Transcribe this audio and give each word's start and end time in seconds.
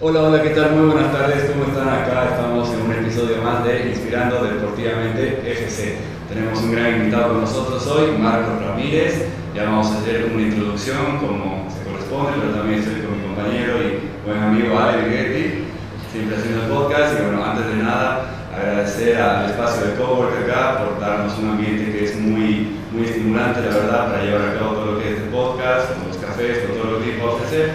Hola, 0.00 0.22
hola, 0.22 0.40
¿qué 0.40 0.50
tal? 0.50 0.76
Muy 0.76 0.92
buenas 0.92 1.10
tardes, 1.10 1.50
¿cómo 1.50 1.64
están 1.64 1.88
acá? 1.88 2.30
Estamos 2.30 2.70
en 2.70 2.82
un 2.82 2.92
episodio 2.92 3.42
más 3.42 3.64
de 3.64 3.88
Inspirando 3.88 4.44
Deportivamente 4.44 5.42
FC. 5.44 5.96
Tenemos 6.28 6.62
un 6.62 6.70
gran 6.70 6.98
invitado 6.98 7.32
con 7.32 7.40
nosotros 7.40 7.84
hoy, 7.88 8.16
Marcos 8.16 8.62
Ramírez. 8.62 9.26
Ya 9.56 9.64
vamos 9.64 9.88
a 9.88 9.98
hacer 9.98 10.30
una 10.32 10.42
introducción 10.42 11.18
como 11.18 11.66
se 11.66 11.82
corresponde, 11.82 12.38
pero 12.38 12.54
también 12.54 12.78
estoy 12.78 13.02
con 13.02 13.18
mi 13.18 13.26
compañero 13.26 13.74
y 13.82 13.98
buen 14.24 14.38
amigo 14.38 14.78
Ale 14.78 15.02
Vighetti, 15.02 15.64
siempre 16.12 16.36
haciendo 16.36 16.62
el 16.62 16.68
podcast. 16.70 17.18
Y 17.18 17.22
bueno, 17.24 17.44
antes 17.44 17.66
de 17.66 17.82
nada, 17.82 18.30
agradecer 18.54 19.20
al 19.20 19.50
espacio 19.50 19.84
de 19.84 19.94
Cowork 19.94 20.44
acá 20.44 20.78
por 20.78 21.00
darnos 21.00 21.36
un 21.38 21.58
ambiente 21.58 21.90
que 21.90 22.04
es 22.04 22.14
muy, 22.14 22.78
muy 22.92 23.02
estimulante, 23.02 23.62
la 23.62 23.74
verdad, 23.74 24.12
para 24.12 24.22
llevar 24.22 24.42
a 24.46 24.58
cabo 24.60 24.74
todo 24.74 24.92
lo 24.92 24.98
que 25.00 25.10
es 25.10 25.18
este 25.18 25.30
podcast, 25.30 25.90
con 25.98 26.06
los 26.06 26.18
cafés, 26.18 26.58
con 26.58 26.78
todo 26.78 26.92
lo 26.92 27.04
que 27.04 27.18
va 27.18 27.32
a 27.32 27.34
ofrecer, 27.34 27.72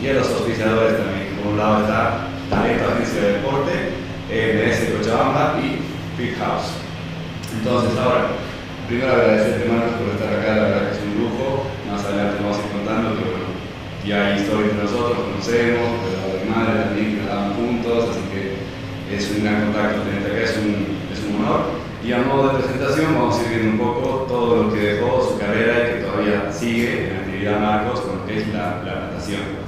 y 0.00 0.08
a 0.08 0.14
los 0.14 0.26
auspiciadores 0.30 0.96
también 0.96 1.25
por 1.46 1.52
un 1.52 1.58
lado 1.58 1.80
está 1.82 2.26
Talento 2.50 2.90
Agencia 2.90 3.22
de 3.22 3.32
Deporte, 3.38 3.72
MS 4.26 4.98
Cochabamba 4.98 5.54
y 5.62 5.78
Big 6.18 6.34
House. 6.38 6.74
Entonces, 7.54 7.96
ahora, 7.98 8.34
primero 8.88 9.12
agradecerte, 9.12 9.70
Marcos, 9.70 9.94
por 9.94 10.14
estar 10.14 10.26
acá, 10.26 10.56
la 10.56 10.62
verdad 10.62 10.90
que 10.90 10.96
es 10.96 11.02
un 11.06 11.22
lujo. 11.22 11.70
Más 11.86 12.04
adelante 12.04 12.42
vamos 12.42 12.58
a 12.58 12.66
ir 12.66 12.72
contando 12.74 13.14
que, 13.14 13.30
bueno, 13.30 13.48
ya 14.04 14.26
hay 14.26 14.42
historia 14.42 14.74
entre 14.74 14.84
nosotros, 14.90 15.18
conocemos, 15.22 15.86
de 16.02 16.10
la 16.18 16.26
de 16.34 16.50
madre 16.50 16.72
también, 16.82 17.14
que 17.14 17.26
daban 17.30 17.54
juntos, 17.54 18.10
así 18.10 18.22
que 18.34 18.42
es 19.14 19.30
un 19.30 19.44
gran 19.44 19.70
contacto 19.70 20.02
tenerte 20.02 20.30
acá, 20.34 20.42
es 20.42 20.56
un, 20.58 20.98
es 21.14 21.20
un 21.22 21.30
honor. 21.38 21.62
Y 22.02 22.12
a 22.12 22.26
modo 22.26 22.42
de 22.50 22.58
presentación 22.58 23.14
vamos 23.14 23.38
a 23.38 23.42
ir 23.42 23.48
viendo 23.50 23.70
un 23.70 23.78
poco 23.78 24.26
todo 24.26 24.62
lo 24.62 24.74
que 24.74 24.98
dejó 24.98 25.22
su 25.22 25.38
carrera 25.38 25.74
y 25.78 25.86
que 25.94 26.04
todavía 26.06 26.50
sigue 26.50 27.10
en 27.10 27.16
actividad 27.22 27.60
Marcos 27.60 28.00
con 28.00 28.18
lo 28.18 28.26
que 28.26 28.38
es 28.38 28.48
la 28.50 28.82
natación. 28.82 29.65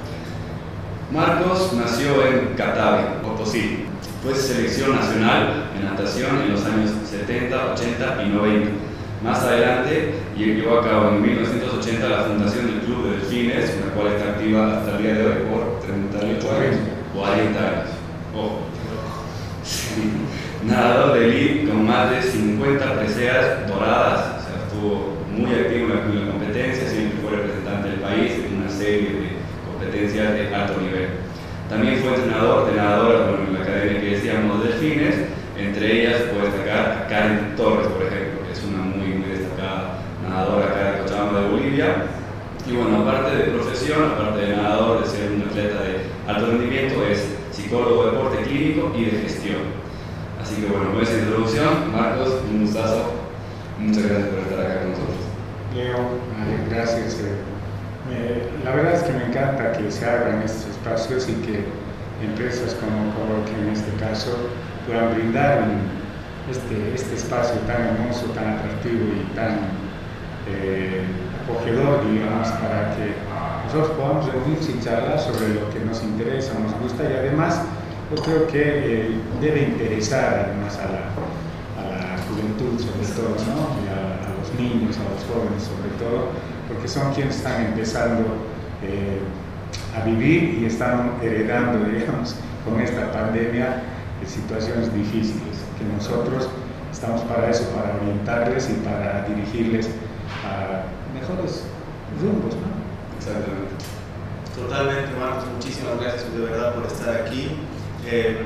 Marcos 1.11 1.73
nació 1.73 2.23
en 2.23 2.53
Catave, 2.55 3.03
Potosí. 3.23 3.85
Fue 4.23 4.35
selección 4.35 4.95
nacional 4.95 5.71
en 5.75 5.85
natación 5.85 6.39
en 6.39 6.51
los 6.51 6.63
años 6.65 6.91
70, 7.09 7.73
80 7.73 8.23
y 8.25 8.29
90. 8.29 8.69
Más 9.23 9.39
adelante 9.39 10.13
llevó 10.37 10.79
a 10.79 10.83
cabo 10.83 11.09
en 11.09 11.23
1980 11.23 12.07
la 12.07 12.23
fundación 12.25 12.67
del 12.67 12.81
Club 12.81 13.05
de 13.05 13.17
Delfines, 13.17 13.75
la 13.83 13.91
cual 13.93 14.13
está 14.13 14.29
activa 14.29 14.77
hasta 14.77 14.97
el 14.97 15.03
día 15.03 15.13
de 15.15 15.25
hoy 15.25 15.33
por 15.49 15.79
38 15.79 16.51
años, 16.51 16.75
40 17.15 17.59
años. 17.59 17.89
Ojo. 18.35 18.59
Nadador 20.63 21.17
de 21.17 21.25
elite 21.25 21.69
con 21.69 21.87
más 21.87 22.11
de 22.11 22.21
50 22.21 22.99
preseas 22.99 23.67
doradas, 23.67 24.19
o 24.19 24.41
sea, 24.45 24.63
estuvo 24.67 25.17
muy 25.35 25.55
activo 25.55 25.87
en 25.93 26.25
la 26.25 26.31
competencia, 26.31 26.87
siempre 26.87 27.17
fue 27.21 27.37
representante 27.37 27.89
del 27.89 27.99
país 27.99 28.31
en 28.45 28.61
una 28.61 28.69
serie 28.69 29.09
de 29.09 29.28
de 30.07 30.55
alto 30.55 30.79
nivel. 30.79 31.09
También 31.69 31.97
fue 31.97 32.15
entrenador 32.15 32.65
de 32.67 32.77
nadadoras 32.77 33.21
en 33.47 33.53
la 33.53 33.61
academia 33.61 34.01
que 34.01 34.09
decíamos 34.15 34.63
Delfines, 34.63 35.15
entre 35.57 36.01
ellas 36.01 36.21
puede 36.33 36.51
destacar 36.51 37.03
a 37.03 37.07
Karen 37.07 37.55
Torres, 37.57 37.87
por 37.87 38.03
ejemplo, 38.03 38.47
que 38.47 38.53
es 38.53 38.63
una 38.63 38.81
muy, 38.83 39.09
muy 39.09 39.29
destacada 39.29 39.99
nadadora 40.23 40.65
acá 40.67 40.91
de 40.91 40.99
Cochabamba 40.99 41.41
de 41.41 41.49
Bolivia. 41.49 41.95
Y 42.65 42.75
bueno, 42.75 43.01
aparte 43.01 43.35
de 43.35 43.43
profesión, 43.51 44.05
aparte 44.05 44.45
de 44.45 44.55
nadador, 44.55 45.03
de 45.03 45.09
ser 45.09 45.31
un 45.31 45.41
atleta 45.41 45.81
de 45.81 45.99
alto 46.27 46.45
rendimiento, 46.47 47.05
es 47.05 47.35
psicólogo 47.51 48.05
de 48.05 48.11
deporte 48.11 48.43
clínico 48.43 48.93
y 48.95 49.05
de 49.05 49.11
gestión. 49.11 49.61
Así 50.41 50.61
que 50.61 50.67
bueno, 50.67 50.93
con 50.93 51.03
esa 51.03 51.17
introducción, 51.17 51.91
Marcos, 51.91 52.41
un 52.49 52.61
gustazo. 52.61 53.11
Muchas 53.77 54.03
gracias 54.03 54.27
por 54.29 54.39
estar 54.39 54.59
acá 54.59 54.81
con 54.81 54.91
nosotros. 54.91 55.17
Leo, 55.75 55.97
gracias. 56.69 57.21
Eh, 58.11 58.49
la 58.63 58.71
verdad 58.71 58.93
es 58.93 59.03
que 59.03 59.13
me 59.13 59.25
encanta 59.25 59.71
que 59.73 59.91
se 59.91 60.05
abran 60.05 60.41
estos 60.41 60.75
y 61.09 61.33
que 61.41 61.65
empresas 62.23 62.75
como 62.75 63.09
Cowork 63.15 63.49
en 63.57 63.69
este 63.69 63.91
caso 63.97 64.29
puedan 64.85 65.15
brindar 65.15 65.65
este, 66.47 66.93
este 66.93 67.15
espacio 67.15 67.55
tan 67.65 67.81
hermoso, 67.81 68.27
tan 68.35 68.59
atractivo 68.59 69.09
y 69.17 69.35
tan 69.35 69.57
eh, 70.47 71.01
acogedor, 71.41 72.05
digamos, 72.11 72.47
para 72.61 72.93
que 72.95 73.17
nosotros 73.65 73.97
podamos 73.97 74.31
reunirnos 74.31 74.69
y 74.69 74.79
charlar 74.85 75.19
sobre 75.19 75.49
lo 75.55 75.67
que 75.71 75.79
nos 75.79 76.03
interesa, 76.03 76.53
nos 76.59 76.77
gusta 76.79 77.03
y 77.09 77.13
además 77.13 77.63
yo 78.15 78.21
creo 78.21 78.47
que 78.47 78.61
eh, 78.61 79.11
debe 79.41 79.63
interesar 79.63 80.45
además 80.45 80.77
a 80.77 80.91
la, 80.93 81.09
juventud 82.29 82.77
sobre 82.77 83.07
todo, 83.17 83.33
¿no? 83.49 83.81
y 83.81 83.89
a, 83.89 84.21
a 84.21 84.37
los 84.37 84.53
niños, 84.53 84.95
a 85.01 85.09
los 85.09 85.25
jóvenes 85.25 85.63
sobre 85.63 85.89
todo 85.97 86.29
porque 86.69 86.87
son 86.87 87.11
quienes 87.13 87.37
están 87.37 87.65
empezando 87.65 88.21
eh, 88.83 89.17
a 89.95 90.05
vivir 90.05 90.59
y 90.61 90.65
están 90.65 91.13
heredando, 91.21 91.85
digamos, 91.89 92.35
con 92.65 92.79
esta 92.79 93.11
pandemia 93.11 93.83
situaciones 94.29 94.93
difíciles, 94.93 95.57
que 95.77 95.85
nosotros 95.85 96.49
estamos 96.91 97.21
para 97.21 97.49
eso, 97.49 97.65
para 97.75 97.95
orientarles 98.01 98.69
y 98.69 98.73
para 98.85 99.25
dirigirles 99.27 99.89
a 100.45 100.85
mejores 101.13 101.63
rumbos, 102.21 102.55
¿no? 102.55 102.69
Exactamente. 103.17 103.73
Totalmente, 104.55 105.09
Marcos, 105.19 105.45
muchísimas 105.55 105.99
gracias 105.99 106.33
de 106.33 106.39
verdad 106.39 106.75
por 106.75 106.85
estar 106.85 107.15
aquí. 107.15 107.57
Eh, 108.05 108.37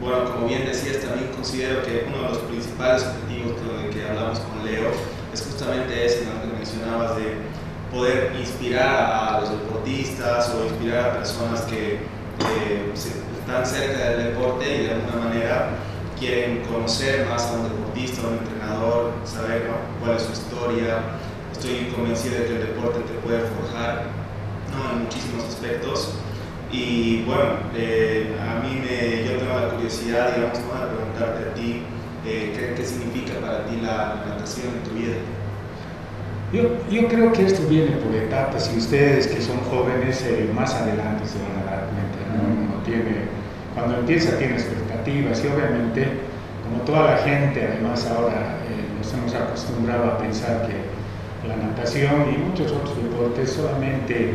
bueno, 0.00 0.24
como 0.32 0.46
bien 0.46 0.64
decías, 0.66 1.00
también 1.00 1.30
considero 1.34 1.82
que 1.82 2.06
uno 2.08 2.22
de 2.22 2.28
los 2.28 2.38
principales 2.38 3.04
objetivos 3.04 3.56
que, 3.60 3.90
que 3.90 4.08
hablamos 4.08 4.40
con 4.40 4.64
Leo 4.64 4.90
es 5.32 5.42
justamente 5.42 6.06
ese, 6.06 6.24
¿no? 6.24 6.40
que 6.40 6.56
mencionabas 6.56 7.16
de 7.16 7.36
poder 7.90 8.32
inspirar 8.38 9.12
a 9.12 9.40
los 9.40 9.50
deportistas 9.50 10.54
o 10.54 10.64
inspirar 10.64 11.10
a 11.10 11.12
personas 11.14 11.62
que 11.62 11.98
están 13.38 13.66
cerca 13.66 14.10
del 14.10 14.32
deporte 14.32 14.64
y 14.64 14.86
de 14.86 14.92
alguna 14.92 15.28
manera 15.28 15.70
quieren 16.18 16.62
conocer 16.64 17.26
más 17.26 17.46
a 17.46 17.52
un 17.52 17.64
deportista, 17.64 18.22
a 18.22 18.28
un 18.28 18.38
entrenador, 18.38 19.12
saber 19.24 19.68
cuál 20.00 20.16
es 20.16 20.22
su 20.22 20.32
historia. 20.32 20.98
Estoy 21.52 21.92
convencido 21.94 22.40
de 22.40 22.46
que 22.46 22.56
el 22.56 22.66
deporte 22.68 23.00
te 23.00 23.14
puede 23.26 23.40
forjar 23.40 24.04
en 24.92 25.02
muchísimos 25.02 25.44
aspectos. 25.44 26.14
Y 26.70 27.22
bueno, 27.22 27.56
eh, 27.74 28.36
a 28.40 28.60
mí 28.60 28.80
me, 28.80 29.24
yo 29.24 29.38
tengo 29.38 29.58
la 29.58 29.68
curiosidad, 29.70 30.36
digamos, 30.36 30.58
de 30.58 30.96
preguntarte 30.96 31.50
a 31.50 31.54
ti, 31.54 31.82
eh, 32.24 32.52
¿qué, 32.54 32.74
¿qué, 32.76 32.84
significa 32.84 33.40
para 33.40 33.64
ti 33.66 33.80
la 33.82 34.22
natación 34.28 34.68
en 34.68 34.82
tu 34.84 34.90
vida? 34.90 35.16
Yo, 36.52 36.62
yo, 36.90 37.06
creo 37.06 37.32
que 37.32 37.46
esto 37.46 37.62
viene 37.68 37.92
por 37.98 38.12
etapas 38.12 38.68
y 38.74 38.78
ustedes 38.78 39.28
que 39.28 39.40
son 39.40 39.58
jóvenes 39.70 40.20
eh, 40.26 40.50
más 40.52 40.74
adelante 40.74 41.24
se 41.24 41.38
van 41.38 41.62
a 41.62 41.70
dar 41.70 41.86
cuenta. 41.86 42.18
¿no? 42.34 42.82
tiene, 42.82 43.28
cuando 43.72 43.98
empieza 43.98 44.36
tiene 44.36 44.54
expectativas 44.54 45.44
y 45.44 45.46
obviamente 45.46 46.08
como 46.64 46.82
toda 46.82 47.12
la 47.12 47.18
gente 47.18 47.68
además 47.72 48.04
ahora 48.08 48.58
eh, 48.66 48.82
nos 48.98 49.14
hemos 49.14 49.32
acostumbrado 49.32 50.10
a 50.10 50.18
pensar 50.18 50.66
que 50.66 51.46
la 51.46 51.54
natación 51.54 52.34
y 52.34 52.38
muchos 52.38 52.72
otros 52.72 52.96
deportes 52.96 53.50
solamente 53.50 54.34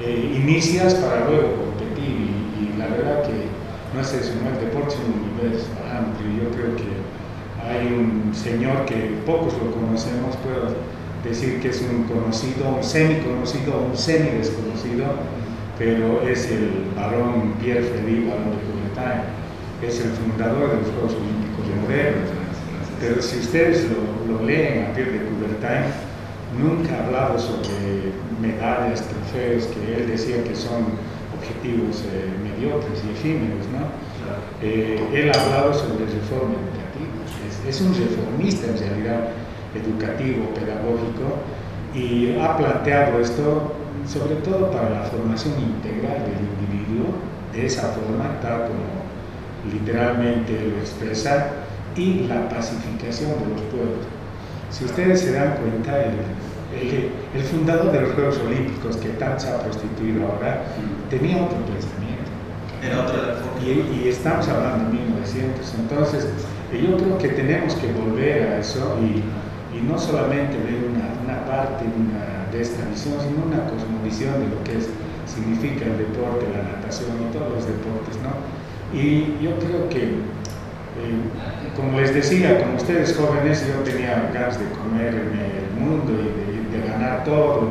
eh, 0.00 0.34
inicias 0.34 0.94
para 0.96 1.28
luego 1.28 1.54
competir 1.62 2.10
y, 2.10 2.74
y, 2.74 2.74
la 2.76 2.86
verdad 2.86 3.22
que 3.22 3.46
no 3.94 4.00
es 4.00 4.12
eso, 4.12 4.32
no 4.42 4.50
el 4.50 4.64
deporte 4.64 4.94
es 4.94 5.00
un 5.06 5.30
universo 5.30 5.68
amplio. 5.86 6.42
Yo 6.42 6.50
creo 6.56 6.74
que 6.74 6.90
hay 7.62 7.86
un 7.92 8.34
señor 8.34 8.84
que 8.86 9.14
pocos 9.24 9.52
lo 9.62 9.70
conocemos, 9.70 10.36
pero 10.42 10.74
decir 11.24 11.60
que 11.60 11.68
es 11.68 11.80
un 11.80 12.04
conocido, 12.04 12.76
un 12.76 12.82
semi-conocido, 12.82 13.86
un 13.90 13.96
semi-desconocido, 13.96 15.06
pero 15.78 16.22
es 16.28 16.50
el 16.50 16.86
varón 16.96 17.54
Pierre 17.60 17.82
Freddy, 17.82 18.26
varón 18.26 18.50
de 18.50 18.58
Coubertin, 18.66 19.22
es 19.82 20.00
el 20.00 20.10
fundador 20.12 20.70
de 20.70 20.76
los 20.76 20.90
Juegos 20.90 21.14
Olímpicos 21.14 21.68
de 21.68 21.74
Moderno. 21.82 22.22
Pero 23.00 23.22
si 23.22 23.38
ustedes 23.38 23.88
lo, 23.90 24.32
lo 24.32 24.44
leen 24.44 24.86
a 24.86 24.94
Pierre 24.94 25.12
de 25.12 25.18
Coubertin, 25.26 25.90
nunca 26.58 26.94
ha 26.94 27.06
hablado 27.06 27.38
sobre 27.38 28.12
medallas, 28.40 29.02
trofeos, 29.08 29.66
que 29.66 29.94
él 29.96 30.08
decía 30.08 30.42
que 30.44 30.54
son 30.54 30.84
objetivos 31.38 32.04
eh, 32.12 32.28
mediocres 32.42 33.02
y 33.06 33.10
efímeros, 33.10 33.66
¿no? 33.72 33.90
Eh, 34.62 35.00
él 35.12 35.30
ha 35.34 35.42
hablado 35.42 35.74
sobre 35.74 36.06
reforma 36.06 36.54
educativa, 36.54 37.10
es, 37.48 37.74
es 37.74 37.80
un 37.80 37.94
reformista 37.94 38.68
en 38.68 38.78
realidad, 38.78 39.28
educativo, 39.74 40.46
pedagógico, 40.54 41.38
y 41.94 42.38
ha 42.38 42.56
planteado 42.56 43.20
esto 43.20 43.74
sobre 44.06 44.36
todo 44.36 44.70
para 44.70 44.90
la 44.90 45.02
formación 45.02 45.54
integral 45.60 46.24
del 46.24 46.40
individuo, 46.42 47.14
de 47.52 47.66
esa 47.66 47.88
forma, 47.88 48.40
tal 48.40 48.68
como 48.68 49.72
literalmente 49.72 50.52
lo 50.52 50.78
expresa, 50.78 51.50
y 51.96 52.26
la 52.26 52.48
pacificación 52.48 53.30
de 53.30 53.48
los 53.52 53.60
pueblos. 53.70 54.06
Si 54.70 54.84
ustedes 54.86 55.20
se 55.20 55.32
dan 55.32 55.56
cuenta, 55.56 56.02
el, 56.02 56.14
el, 56.80 57.10
el 57.34 57.42
fundador 57.42 57.92
de 57.92 58.00
los 58.00 58.12
Juegos 58.12 58.38
Olímpicos, 58.38 58.96
que 58.96 59.10
tanto 59.10 59.40
se 59.40 59.50
ha 59.50 59.58
prostituido 59.58 60.26
ahora, 60.26 60.62
tenía 61.10 61.36
otro 61.36 61.58
pensamiento. 61.66 62.30
Era 62.82 63.02
otra 63.02 63.38
y, 63.62 64.04
y 64.04 64.08
estamos 64.08 64.48
hablando 64.48 64.86
de 64.86 64.98
1900, 64.98 65.74
entonces 65.78 66.26
yo 66.72 66.96
creo 66.96 67.18
que 67.18 67.28
tenemos 67.28 67.74
que 67.74 67.92
volver 67.92 68.48
a 68.48 68.58
eso 68.58 68.98
y 69.00 69.22
y 69.82 69.86
no 69.86 69.98
solamente 69.98 70.56
ver 70.58 70.86
una, 70.86 71.10
una 71.24 71.44
parte 71.44 71.84
una, 71.84 72.46
de 72.52 72.62
esta 72.62 72.86
visión, 72.88 73.14
sino 73.20 73.44
una 73.46 73.66
cosmovisión 73.68 74.38
de 74.40 74.54
lo 74.54 74.62
que 74.64 74.78
es 74.78 74.88
significa 75.26 75.86
el 75.86 75.98
deporte, 75.98 76.46
la 76.52 76.76
natación 76.76 77.10
y 77.18 77.32
todos 77.32 77.52
los 77.52 77.66
deportes, 77.66 78.16
¿no? 78.22 78.32
Y 78.96 79.42
yo 79.42 79.58
creo 79.58 79.88
que, 79.88 80.02
eh, 80.02 81.74
como 81.74 82.00
les 82.00 82.14
decía, 82.14 82.58
como 82.60 82.76
ustedes 82.76 83.16
jóvenes, 83.16 83.64
yo 83.66 83.82
tenía 83.82 84.30
ganas 84.34 84.58
de 84.58 84.66
comer 84.76 85.14
en 85.14 85.32
el 85.38 85.70
mundo 85.80 86.12
y 86.12 86.76
de, 86.76 86.78
de 86.78 86.88
ganar 86.88 87.24
todo, 87.24 87.70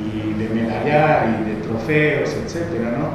y 0.00 0.32
de 0.38 0.48
medallar 0.48 1.40
y 1.40 1.50
de 1.50 1.56
trofeos, 1.60 2.30
etcétera, 2.44 2.96
¿no? 2.98 3.10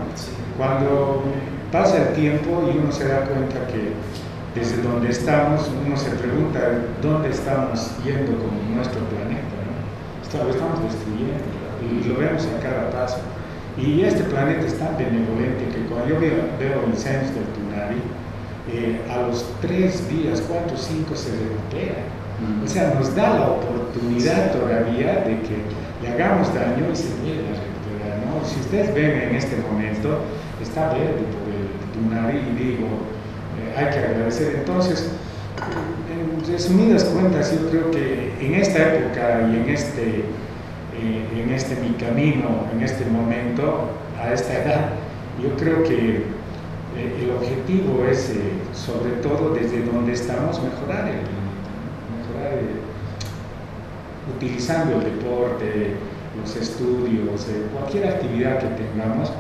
Cuando 0.58 1.24
pasa 1.72 2.10
el 2.10 2.14
tiempo 2.14 2.70
y 2.72 2.78
uno 2.78 2.92
se 2.92 3.08
da 3.08 3.22
cuenta 3.22 3.68
que 3.68 3.94
desde 4.58 4.82
donde 4.82 5.10
estamos, 5.10 5.70
uno 5.86 5.96
se 5.96 6.10
pregunta 6.12 6.60
dónde 7.02 7.30
estamos 7.30 7.92
yendo 8.04 8.34
con 8.42 8.76
nuestro 8.76 9.02
planeta, 9.06 9.54
¿no? 9.62 10.44
Lo 10.44 10.50
estamos 10.50 10.84
destruyendo 10.84 11.46
y 11.86 12.08
lo 12.08 12.18
vemos 12.18 12.46
a 12.46 12.60
cada 12.62 12.90
paso. 12.90 13.20
Y 13.78 14.02
este 14.02 14.24
planeta 14.24 14.66
es 14.66 14.78
tan 14.80 14.98
benevolente 14.98 15.70
que 15.70 15.86
cuando 15.86 16.10
yo 16.10 16.20
veo, 16.20 16.50
veo 16.60 16.84
incendios 16.88 17.34
del 17.36 17.46
Tunari, 17.54 18.02
eh, 18.74 19.00
a 19.10 19.28
los 19.28 19.46
tres 19.62 20.10
días, 20.10 20.44
cuatro, 20.48 20.76
cinco 20.76 21.16
se 21.16 21.30
recupera. 21.32 22.02
O 22.64 22.68
sea, 22.68 22.94
nos 22.94 23.16
da 23.16 23.34
la 23.34 23.48
oportunidad 23.52 24.52
todavía 24.52 25.24
de 25.26 25.42
que 25.42 25.58
le 26.02 26.10
hagamos 26.10 26.54
daño 26.54 26.86
y 26.92 26.96
se 26.96 27.10
vuelva 27.22 27.50
a 27.50 27.58
recuperar. 27.62 28.18
¿no? 28.26 28.46
Si 28.48 28.60
ustedes 28.60 28.94
ven 28.94 29.30
en 29.30 29.36
este 29.36 29.56
momento, 29.58 30.20
está 30.62 30.90
verde 30.94 31.26
por 31.34 31.50
el 31.50 31.70
Tunari 31.94 32.38
y 32.38 32.64
digo, 32.64 32.88
hay 33.78 33.90
que 33.92 34.00
agradecer. 34.00 34.56
Entonces, 34.56 35.10
en 36.12 36.52
resumidas 36.52 37.04
cuentas, 37.06 37.54
yo 37.54 37.70
creo 37.70 37.92
que 37.92 38.34
en 38.42 38.56
esta 38.56 38.96
época 38.96 39.48
y 39.52 39.56
en 39.56 39.70
este 39.70 40.24
eh, 41.00 41.44
en 41.44 41.52
este 41.52 41.76
mi 41.76 41.92
camino, 41.94 42.66
en 42.74 42.82
este 42.82 43.06
momento, 43.06 43.92
a 44.20 44.34
esta 44.34 44.54
edad, 44.54 44.90
yo 45.42 45.56
creo 45.56 45.84
que 45.84 46.24
eh, 46.96 47.24
el 47.24 47.32
objetivo 47.32 48.04
es, 48.10 48.32
eh, 48.32 48.54
sobre 48.74 49.12
todo 49.22 49.54
desde 49.54 49.84
donde 49.84 50.14
estamos, 50.14 50.60
mejorar 50.64 51.08
el 51.10 51.22
mejorar 52.18 52.58
utilizando 54.36 54.98
el 54.98 55.04
deporte, 55.04 55.98
los 56.42 56.56
estudios, 56.56 57.46
cualquier 57.74 58.08
actividad 58.08 58.58
que 58.58 58.84
tengamos, 58.84 59.32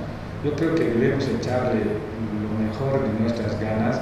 yo 0.45 0.53
creo 0.53 0.75
que 0.75 0.83
debemos 0.83 1.27
echarle 1.27 1.81
lo 1.81 2.53
mejor 2.63 3.01
de 3.01 3.19
nuestras 3.19 3.59
ganas 3.59 3.99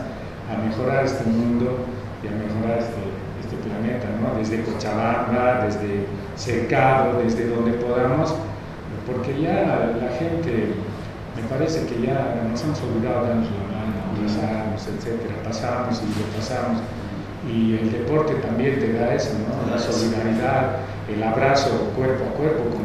a 0.52 0.58
mejorar 0.62 1.06
este 1.06 1.24
mundo 1.26 1.86
y 2.24 2.28
a 2.28 2.32
mejorar 2.32 2.80
este, 2.80 3.02
este 3.42 3.56
planeta, 3.68 4.08
¿no? 4.22 4.38
desde 4.38 4.64
Cochabamba, 4.64 5.66
desde 5.66 6.06
Cercado, 6.36 7.22
desde 7.24 7.48
donde 7.48 7.72
podamos, 7.74 8.36
porque 9.08 9.42
ya 9.42 9.94
la 10.02 10.10
gente, 10.18 10.74
me 11.36 11.44
parece 11.50 11.86
que 11.86 12.08
ya 12.08 12.42
nos 12.50 12.62
hemos 12.64 12.82
olvidado 12.82 13.28
darnos 13.28 13.48
la 13.52 13.66
mano, 13.72 13.96
abrazarnos, 14.12 14.88
etcétera, 14.88 15.36
pasamos 15.44 16.02
y 16.02 16.08
lo 16.20 16.26
pasamos. 16.36 16.82
Y 17.48 17.78
el 17.78 17.92
deporte 17.92 18.34
también 18.36 18.80
te 18.80 18.94
da 18.94 19.14
eso, 19.14 19.30
¿no? 19.38 19.72
la 19.72 19.80
solidaridad, 19.80 20.78
el 21.08 21.22
abrazo 21.22 21.70
cuerpo 21.96 22.26
a 22.26 22.38
cuerpo 22.38 22.64
con, 22.74 22.84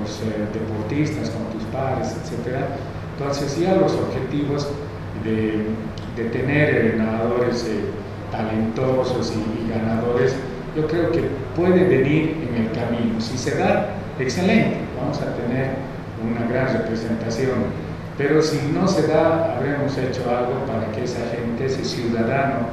los 0.00 0.20
eh, 0.22 0.46
deportistas, 0.54 1.30
con 1.30 1.44
tus 1.52 1.64
padres, 1.72 2.16
etcétera. 2.22 2.68
Entonces 3.18 3.58
ya 3.58 3.74
los 3.74 3.92
objetivos 3.92 4.68
de, 5.24 5.66
de 6.16 6.24
tener 6.24 6.94
nadadores 6.96 7.64
eh, 7.64 7.80
talentosos 8.30 9.32
y, 9.32 9.70
ganadores, 9.70 10.34
yo 10.76 10.86
creo 10.86 11.10
que 11.12 11.22
puede 11.56 11.84
venir 11.84 12.48
en 12.48 12.64
el 12.64 12.72
camino. 12.72 13.20
Si 13.20 13.36
se 13.36 13.56
da, 13.56 13.90
excelente, 14.18 14.78
vamos 14.98 15.20
a 15.20 15.34
tener 15.36 15.76
una 16.22 16.46
gran 16.50 16.72
representación. 16.72 17.82
Pero 18.18 18.42
si 18.42 18.58
no 18.72 18.86
se 18.86 19.06
da, 19.06 19.56
habremos 19.56 19.96
hecho 19.96 20.22
algo 20.28 20.64
para 20.66 20.90
que 20.92 21.04
esa 21.04 21.20
gente, 21.30 21.66
ese 21.66 21.84
ciudadano, 21.84 22.68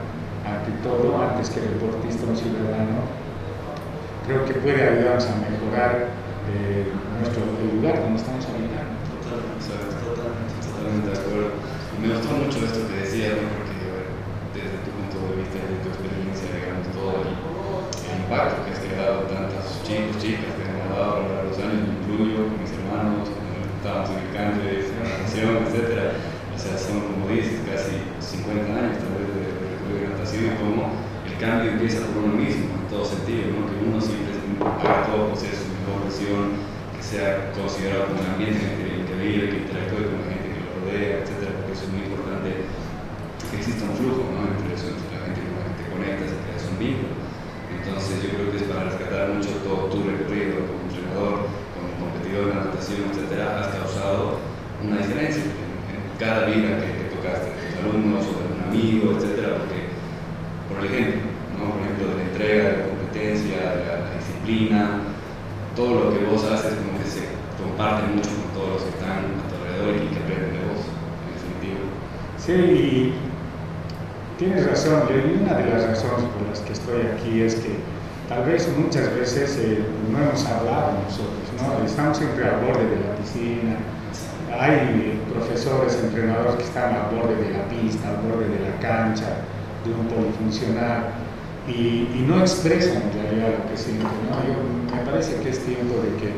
ante 0.46 0.72
todo, 0.84 1.22
antes 1.22 1.50
que 1.50 1.62
deportista, 1.62 2.26
un 2.28 2.36
ciudadano, 2.36 3.08
creo 4.28 4.46
que 4.46 4.54
puede 4.54 4.84
ayudarnos 4.84 5.26
a 5.26 5.36
mejorar 5.36 6.08
eh, 6.52 6.86
nuestro 7.20 7.44
lugar 7.74 8.00
donde 8.02 8.20
estamos 8.20 8.46
habitando. 8.46 9.00
Totalmente, 9.24 10.54
totalmente, 10.68 11.10
de 11.10 11.18
acuerdo. 11.18 11.69
Me 12.00 12.16
gustó 12.16 12.32
mucho 12.32 12.64
esto 12.64 12.88
que 12.88 13.04
decías, 13.04 13.36
¿no? 13.36 13.70
de 15.50 15.82
tu 15.82 15.90
experiencia, 15.90 16.46
digamos, 16.54 16.86
todo 16.94 17.26
el, 17.26 17.34
impacto 18.22 18.62
que 18.66 18.72
has 18.72 18.82
creado, 18.86 19.26
tantos 19.26 19.82
chicos, 19.82 20.22
chicas 20.22 20.54
que 20.54 20.62
han 20.62 20.94
dado 20.94 21.10
a 21.10 21.20
lo 21.20 21.28
largo 21.28 21.42
de 21.42 21.50
los 21.50 21.60
años, 21.60 21.82
me 21.90 21.94
incluyo, 21.98 22.46
con 22.46 22.62
mis 22.62 22.74
hermanos, 22.78 23.26
estábamos 23.82 24.14
en 24.14 24.20
el 24.22 24.30
cáncer, 24.32 24.86
en 24.86 25.02
la 25.02 25.66
etc. 25.66 26.14
O 26.54 26.58
sea, 26.58 26.78
son, 26.78 27.02
como 27.10 27.26
dices, 27.34 27.66
casi 27.66 28.06
50 28.22 28.70
años 28.70 29.02
tal 29.02 29.14
vez 29.18 29.30
de, 29.34 29.46
de, 29.50 30.14
natación 30.14 30.42
y 30.46 30.58
cómo 30.62 30.94
el 31.26 31.36
cambio 31.42 31.74
empieza 31.74 32.06
por 32.14 32.30
uno 32.30 32.38
mismo, 32.38 32.70
en 32.78 32.86
todo 32.88 33.04
sentido, 33.04 33.50
¿no? 33.50 33.66
que 33.66 33.76
uno 33.82 33.98
siempre 33.98 34.38
haga 34.62 35.10
todo 35.10 35.34
por 35.34 35.38
ser 35.38 35.58
su 35.58 35.66
mejor 35.74 36.06
versión, 36.06 36.62
que 36.94 37.02
sea 37.02 37.50
considerado 37.58 38.14
como 38.14 38.22
un 38.22 38.30
ambiente 38.38 38.62
en 38.62 39.02
el 39.02 39.04
que 39.10 39.16
vive, 39.18 39.50
que 39.50 39.58
interactúe 39.66 40.06
con 40.06 40.22
la 40.22 40.30
gente 40.30 40.39
que 40.90 40.98
lo 40.98 41.14
rodea, 41.14 41.22
etc. 41.22 41.54
Porque 41.54 41.74
eso 41.78 41.86
es 41.86 41.92
muy 41.94 42.04
importante 42.10 42.50
que 43.50 43.56
exista 43.58 43.86
un 43.86 43.96
flujo 43.96 44.26
¿no? 44.34 44.50
entre 44.50 44.74
eso, 44.74 44.90
entre 44.90 45.14
la 45.14 45.26
gente 45.26 45.50
conectas 45.90 46.30
y 46.32 46.38
creas 46.48 46.66
un 46.70 46.78
vínculo. 46.80 47.14
Entonces 47.70 48.16
yo 48.24 48.30
creo 48.34 48.52
que 48.52 48.58
es 48.58 48.68
para 48.70 48.90
rescatar 48.90 49.36
mucho 49.36 49.50
todo 49.66 49.92
tu 49.92 50.06
recorrido 50.06 50.66
como 50.66 50.88
entrenador, 50.88 51.50
como 51.74 51.88
competidor 52.00 52.50
en 52.50 52.56
la 52.56 52.66
natación, 52.70 53.10
etcétera, 53.12 53.60
has 53.60 53.70
causado 53.76 54.40
una 54.82 54.98
diferencia 54.98 55.44
en, 55.44 55.60
cada 56.20 56.52
vida 56.52 56.76
que, 56.84 57.16
tocaste, 57.16 57.48
de 57.48 57.56
tus 57.56 57.80
alumnos 57.80 58.26
o 58.28 58.36
de 58.36 58.48
un 58.52 58.62
amigo, 58.68 59.16
etcétera, 59.16 59.56
porque 59.56 59.88
por 60.68 60.84
el 60.84 60.92
ejemplo, 60.92 61.32
¿no? 61.56 61.72
por 61.72 61.80
ejemplo 61.80 62.04
de 62.12 62.16
la 62.16 62.24
entrega, 62.28 62.64
de 62.64 62.78
la 62.78 62.88
competencia, 62.92 63.56
de 63.56 63.84
la, 63.88 63.96
disciplina, 64.20 65.00
todo 65.76 66.04
lo 66.04 66.14
que 66.14 66.26
vos 66.26 66.44
haces 66.44 66.76
como 66.76 67.00
que 67.00 67.08
se 67.08 67.24
comparte 67.56 68.04
mucho 68.12 68.30
con 68.36 68.52
todos 68.52 68.70
los 68.76 68.84
que 68.84 68.90
están 69.00 69.32
a 69.32 69.48
tu 69.48 69.56
alrededor 69.56 69.96
y 69.96 70.12
que 70.12 70.20
aprenden 70.20 70.52
de 70.52 70.62
vos, 70.68 70.84
en 70.84 71.32
definitiva. 71.40 71.82
Sí, 72.36 73.14
Tienes 74.40 74.66
razón, 74.66 75.04
y 75.12 75.44
una 75.44 75.54
de 75.54 75.70
las 75.70 75.84
razones 75.84 76.24
por 76.32 76.48
las 76.48 76.62
que 76.62 76.72
estoy 76.90 77.12
aquí 77.12 77.42
es 77.42 77.56
que 77.56 77.70
tal 78.28 78.46
vez 78.46 78.68
muchas 78.78 79.14
veces 79.16 79.58
eh, 79.62 79.80
no 80.12 80.20
hemos 80.20 80.46
hablado 80.46 80.94
nosotros, 81.06 81.46
¿no? 81.62 81.86
Estamos 81.86 82.18
siempre 82.18 82.46
al 82.46 82.66
borde 82.66 82.86
de 82.86 82.96
la 82.98 83.16
piscina, 83.16 83.78
hay 84.60 85.20
profesores, 85.32 85.98
entrenadores 86.04 86.56
que 86.56 86.64
están 86.64 86.96
al 86.96 87.16
borde 87.16 87.36
de 87.36 87.52
la 87.52 87.64
pista, 87.70 88.10
al 88.10 88.18
borde 88.28 88.50
de 88.50 88.60
la 88.70 88.76
cancha, 88.80 89.46
de 89.86 89.94
un 89.94 90.08
polifuncional, 90.08 91.06
y, 91.68 92.10
y 92.10 92.26
no 92.28 92.42
expresan 92.42 93.04
en 93.04 93.14
realidad 93.14 93.60
lo 93.60 93.70
que 93.70 93.78
sienten, 93.78 94.20
¿no? 94.30 94.42
Yo, 94.42 94.58
me 94.96 95.06
parece 95.06 95.36
que 95.42 95.50
es 95.50 95.60
tiempo 95.60 95.94
de 96.02 96.10
que 96.18 96.34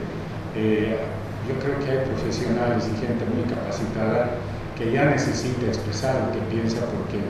eh, 0.56 0.98
yo 1.48 1.56
creo 1.64 1.80
que 1.80 1.92
hay 1.92 2.06
profesionales 2.06 2.84
y 2.92 3.00
gente 3.00 3.24
muy 3.32 3.44
capacitada 3.48 4.32
que 4.78 4.92
ya 4.92 5.06
necesita 5.06 5.68
expresar 5.68 6.16
lo 6.16 6.32
que 6.34 6.40
piensa 6.54 6.80
porque 6.92 7.24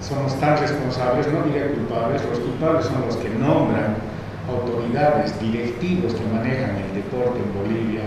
somos 0.00 0.34
tan 0.40 0.58
responsables, 0.58 1.26
no 1.28 1.42
diré 1.42 1.72
culpables, 1.72 2.22
los 2.28 2.38
culpables 2.38 2.86
son 2.86 3.02
los 3.06 3.16
que 3.16 3.28
nombran 3.30 3.96
autoridades, 4.48 5.38
directivos 5.40 6.14
que 6.14 6.24
manejan 6.32 6.76
el 6.76 6.94
deporte 6.94 7.38
en 7.38 7.52
Bolivia, 7.54 8.02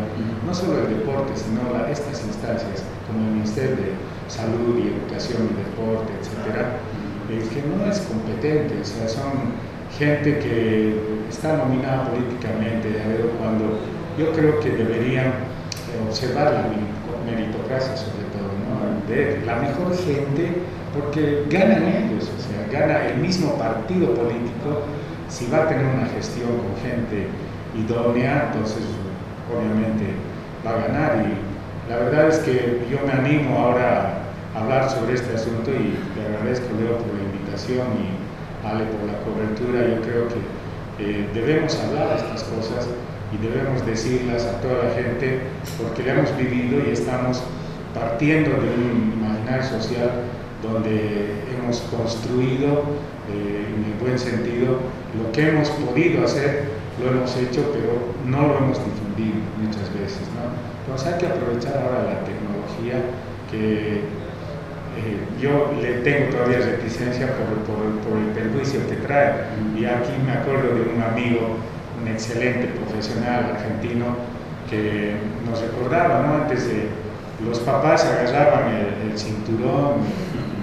no 0.45 0.53
solo 0.53 0.79
el 0.79 0.89
deporte, 0.89 1.31
sino 1.35 1.61
estas 1.87 2.23
instancias 2.25 2.83
como 3.07 3.25
el 3.27 3.33
Ministerio 3.35 3.77
de 3.77 3.93
Salud 4.27 4.77
y 4.79 4.89
Educación 4.89 5.49
y 5.51 5.55
Deporte, 5.63 6.11
etcétera, 6.19 6.77
es 7.29 7.47
que 7.49 7.63
no 7.63 7.85
es 7.89 7.99
competente, 8.01 8.75
o 8.81 8.85
sea, 8.85 9.07
son 9.07 9.55
gente 9.97 10.39
que 10.39 10.99
está 11.29 11.57
nominada 11.57 12.09
políticamente, 12.09 12.89
cuando 13.39 13.79
yo 14.17 14.31
creo 14.33 14.59
que 14.59 14.71
deberían 14.71 15.31
observar 16.09 16.51
la 16.51 16.65
meritocracia 17.29 17.95
sobre 17.95 18.25
todo, 18.33 18.49
la 19.45 19.55
mejor 19.57 19.95
gente 19.97 20.61
porque 20.93 21.45
ganan 21.49 21.83
ellos, 21.83 22.29
o 22.29 22.39
sea, 22.39 22.79
gana 22.79 23.07
el 23.07 23.17
mismo 23.17 23.53
partido 23.57 24.13
político 24.13 24.83
si 25.27 25.47
va 25.47 25.63
a 25.63 25.67
tener 25.67 25.85
una 25.85 26.05
gestión 26.05 26.49
con 26.49 26.77
gente 26.81 27.27
idónea, 27.75 28.51
entonces 28.53 28.83
obviamente 29.49 30.13
va 30.65 30.71
a 30.71 30.87
ganar. 30.87 31.25
Y 31.25 31.89
la 31.89 31.97
verdad 31.97 32.29
es 32.29 32.37
que 32.39 32.85
yo 32.89 32.99
me 33.05 33.13
animo 33.13 33.57
ahora 33.57 34.21
a 34.53 34.59
hablar 34.59 34.89
sobre 34.89 35.15
este 35.15 35.33
asunto 35.33 35.71
y 35.71 35.97
le 36.15 36.27
agradezco 36.27 36.67
Leo 36.79 36.97
por 36.97 37.13
la 37.15 37.23
invitación 37.23 37.87
y 37.97 38.67
Ale 38.67 38.85
por 38.85 39.09
la 39.09 39.17
cobertura. 39.25 39.87
Yo 39.89 40.01
creo 40.01 40.27
que 40.29 40.39
eh, 40.99 41.27
debemos 41.33 41.79
hablar 41.79 42.09
de 42.09 42.15
estas 42.15 42.43
cosas 42.43 42.87
y 43.33 43.37
debemos 43.41 43.83
decirlas 43.85 44.45
a 44.45 44.61
toda 44.61 44.83
la 44.83 44.91
gente 44.93 45.41
porque 45.81 46.03
la 46.03 46.13
hemos 46.13 46.37
vivido 46.37 46.79
y 46.87 46.91
estamos 46.91 47.41
partiendo 47.93 48.51
de 48.51 48.69
un 48.75 49.13
imaginario 49.17 49.63
social 49.63 50.09
donde 50.61 51.43
hemos 51.53 51.81
construido, 51.81 52.83
eh, 53.31 53.65
en 53.75 53.91
el 53.91 53.99
buen 53.99 54.17
sentido, 54.17 54.79
lo 55.17 55.31
que 55.31 55.49
hemos 55.49 55.69
podido 55.69 56.25
hacer 56.25 56.73
lo 57.01 57.09
hemos 57.09 57.35
hecho, 57.37 57.71
pero 57.73 58.13
no 58.25 58.47
lo 58.47 58.57
hemos 58.57 58.79
difundido 58.83 59.41
muchas 59.61 59.91
veces. 59.93 60.21
¿no? 60.35 60.53
Entonces 60.83 61.13
hay 61.13 61.19
que 61.19 61.27
aprovechar 61.27 61.77
ahora 61.77 62.03
la 62.03 62.19
tecnología 62.25 63.01
que 63.49 64.01
eh, 64.93 65.17
yo 65.41 65.73
le 65.81 66.01
tengo 66.01 66.29
todavía 66.29 66.59
reticencia 66.59 67.27
por, 67.33 67.47
por, 67.65 68.17
el 68.17 68.29
perjuicio 68.35 68.79
que 68.87 68.95
trae. 68.97 69.33
Y 69.77 69.85
aquí 69.85 70.11
me 70.25 70.33
acuerdo 70.33 70.75
de 70.75 70.81
un 70.81 71.01
amigo, 71.01 71.57
un 71.99 72.07
excelente 72.07 72.67
profesional 72.67 73.57
argentino, 73.57 74.17
que 74.69 75.15
nos 75.49 75.61
recordaba, 75.61 76.21
¿no? 76.25 76.43
Antes 76.43 76.67
de 76.67 76.87
los 77.47 77.59
papás 77.59 78.05
agarraban 78.05 78.69
el, 78.69 79.17
cinturón, 79.17 80.01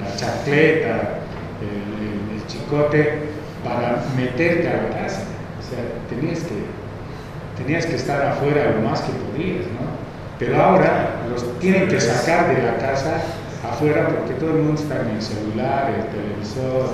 la 0.03 0.17
chacleta, 0.17 1.21
el, 1.61 2.47
chicote 2.47 3.31
para 3.65 4.03
meterte 4.17 4.67
a 4.67 4.83
la 4.83 4.89
casa. 4.89 5.23
O 5.59 5.63
sea, 5.63 5.79
tenías 6.09 6.41
que, 6.41 7.63
tenías 7.63 7.87
que 7.87 7.95
estar 7.95 8.27
afuera 8.27 8.73
lo 8.73 8.89
más 8.89 9.03
que 9.03 9.13
podías, 9.13 9.67
¿no? 9.67 10.01
Pero 10.39 10.61
ahora 10.61 11.21
los 11.31 11.59
tienen 11.61 11.87
que 11.87 12.01
sacar 12.01 12.49
de 12.49 12.63
la 12.63 12.79
casa 12.79 13.23
afuera 13.63 14.09
porque 14.09 14.35
todo 14.41 14.57
el 14.57 14.63
mundo 14.63 14.81
está 14.81 15.03
en 15.03 15.11
el 15.11 15.23
celular, 15.23 15.93
el 15.95 16.07
televisor, 16.09 16.89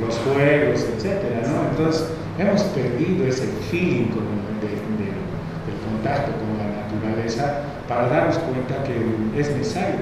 los 0.00 0.16
juegos, 0.18 0.86
etc. 0.96 1.46
¿no? 1.46 1.68
Entonces 1.70 2.08
hemos 2.38 2.62
perdido 2.62 3.26
ese 3.26 3.46
feeling 3.70 4.08
del 4.08 5.76
contacto 5.84 6.32
con 6.32 6.56
la 6.58 6.77
naturaleza 6.88 7.62
para 7.88 8.08
darnos 8.08 8.38
cuenta 8.38 8.82
que 8.84 8.96
es 9.38 9.50
necesario 9.56 10.00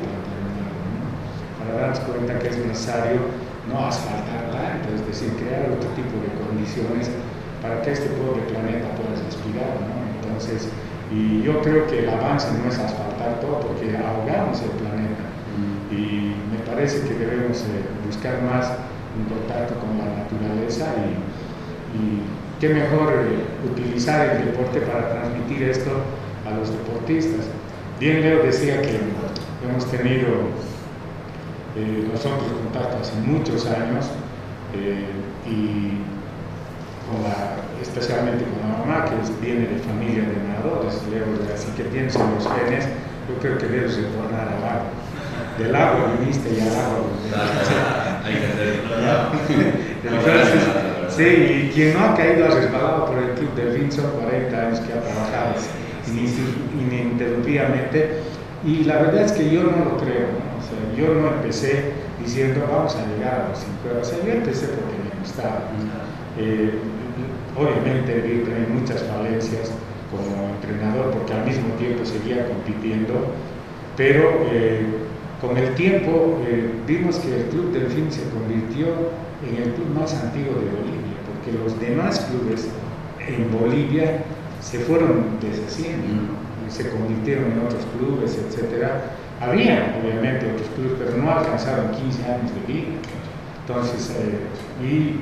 para 1.58 1.80
darnos 1.80 2.00
cuenta 2.00 2.38
que 2.38 2.48
es 2.48 2.58
necesario 2.58 3.20
no 3.68 3.86
asfaltar 3.86 4.50
tanto, 4.54 4.94
es 4.94 5.04
decir, 5.06 5.34
crear 5.34 5.66
otro 5.66 5.90
tipo 5.98 6.14
de 6.22 6.30
condiciones 6.38 7.10
para 7.60 7.82
que 7.82 7.92
este 7.92 8.08
pobre 8.14 8.42
planeta 8.46 8.86
pueda 8.94 9.18
respirar. 9.18 9.74
Entonces, 10.22 10.70
y 11.10 11.42
yo 11.42 11.60
creo 11.62 11.86
que 11.86 12.00
el 12.00 12.08
avance 12.08 12.46
no 12.62 12.68
es 12.70 12.78
asfaltar 12.78 13.40
todo 13.40 13.60
porque 13.60 13.96
ahogamos 13.96 14.62
el 14.62 14.70
planeta 14.78 15.26
y 15.90 16.34
me 16.50 16.58
parece 16.66 17.06
que 17.06 17.14
debemos 17.14 17.58
eh, 17.62 17.86
buscar 18.04 18.42
más 18.42 18.72
un 19.16 19.24
contacto 19.24 19.74
con 19.78 19.96
la 19.98 20.22
naturaleza 20.22 20.86
y, 21.02 22.36
qué 22.60 22.70
mejor 22.70 23.12
eh, 23.12 23.70
utilizar 23.70 24.30
el 24.30 24.46
deporte 24.46 24.80
para 24.80 25.10
transmitir 25.10 25.68
esto 25.68 25.90
los 26.56 26.70
deportistas. 26.70 27.46
Bien 28.00 28.20
Leo 28.20 28.42
decía 28.42 28.82
que 28.82 29.00
hemos 29.64 29.86
tenido 29.90 30.28
eh, 31.76 32.08
nosotros 32.12 32.44
contacto 32.62 32.98
hace 33.00 33.14
muchos 33.20 33.66
años 33.66 34.06
y 35.46 36.00
especialmente 37.80 38.44
con 38.44 38.70
la 38.70 38.78
mamá 38.78 39.04
que 39.04 39.44
viene 39.44 39.66
de 39.68 39.78
familia 39.78 40.22
de 40.22 40.36
nadadores, 40.48 41.02
Leo, 41.10 41.24
así 41.54 41.68
que 41.76 41.84
pienso 41.84 42.20
en 42.20 42.34
los 42.34 42.44
genes, 42.44 42.86
yo 43.28 43.38
creo 43.40 43.58
que 43.58 43.66
debes 43.66 43.96
retornar 43.96 44.48
al 44.48 44.64
agua. 44.64 44.90
Del 45.58 45.74
agua 45.74 46.12
viniste 46.18 46.50
y 46.50 46.60
al 46.60 46.68
agua 46.68 47.08
Hay 48.24 48.34
que 48.34 49.56
sí, 51.08 51.24
y 51.24 51.70
quien 51.72 51.94
no 51.94 52.04
ha 52.04 52.14
caído 52.14 52.46
ha 52.46 52.50
resbalado 52.50 53.06
por 53.06 53.18
el 53.18 53.30
club 53.30 53.54
de 53.54 53.78
Vinson 53.78 54.04
40 54.20 54.60
años 54.60 54.80
que 54.80 54.92
ha 54.92 55.00
trabajado 55.00 55.54
ininterrumpidamente. 56.08 58.20
Y 58.64 58.84
la 58.84 58.96
verdad 58.96 59.24
es 59.24 59.32
que 59.32 59.50
yo 59.50 59.64
no 59.64 59.84
lo 59.84 59.98
creo. 59.98 60.28
yo 60.96 61.12
no 61.14 61.28
empecé 61.28 61.92
diciendo 62.20 62.66
vamos 62.70 62.96
a 62.96 63.06
llegar 63.06 63.40
a 63.40 63.48
los 63.50 63.58
50. 63.58 64.00
O 64.00 64.04
sea, 64.04 64.18
yo 64.24 64.32
empecé 64.32 64.68
porque 64.68 64.94
me 65.02 65.10
gustaba. 65.20 65.68
Eh, 66.38 66.70
obviamente 67.56 68.20
vi 68.20 68.44
muchas 68.72 69.02
falencias 69.04 69.72
como 70.10 70.50
entrenador 70.54 71.10
porque 71.10 71.32
al 71.32 71.44
mismo 71.44 71.74
tiempo 71.74 72.04
seguía 72.04 72.48
compitiendo, 72.48 73.32
pero 73.96 74.46
eh, 74.50 74.86
con 75.40 75.56
el 75.56 75.74
tiempo 75.74 76.40
eh, 76.46 76.70
vimos 76.86 77.16
que 77.16 77.34
el 77.34 77.44
Club 77.46 77.72
Delfín 77.72 78.10
se 78.10 78.22
convirtió 78.30 78.86
en 79.46 79.62
el 79.62 79.72
club 79.74 79.88
más 79.94 80.14
antiguo 80.14 80.54
de 80.54 80.70
Bolivia, 80.70 81.16
porque 81.28 81.52
los 81.62 81.78
demás 81.80 82.26
clubes 82.30 82.68
en 83.26 83.50
Bolivia 83.52 84.22
se 84.66 84.80
fueron 84.80 85.38
deshaciendo, 85.40 86.34
se 86.68 86.90
convirtieron 86.90 87.52
en 87.52 87.60
otros 87.60 87.86
clubes, 87.96 88.34
etc. 88.34 89.06
Había 89.40 89.94
obviamente 90.02 90.50
otros 90.50 90.68
clubes, 90.74 90.94
pero 90.98 91.16
no 91.22 91.30
alcanzaron 91.30 91.92
15 91.92 92.24
años 92.24 92.50
de 92.50 92.72
vida. 92.72 92.98
Entonces, 93.62 94.10
eh, 94.18 94.42
y 94.82 95.20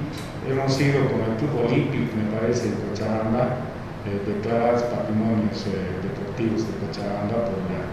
hemos 0.51 0.81
ido 0.81 1.05
con 1.13 1.21
el 1.21 1.37
Club 1.37 1.67
Olímpico, 1.67 2.17
me 2.17 2.39
parece, 2.39 2.71
de 2.71 2.77
Cochabamba, 2.89 3.69
eh, 4.09 4.21
declarados 4.27 4.83
patrimonios 4.85 5.65
deportivos 6.03 6.65
de 6.65 6.73
Cochabamba 6.81 7.45
por 7.45 7.61
la 7.69 7.85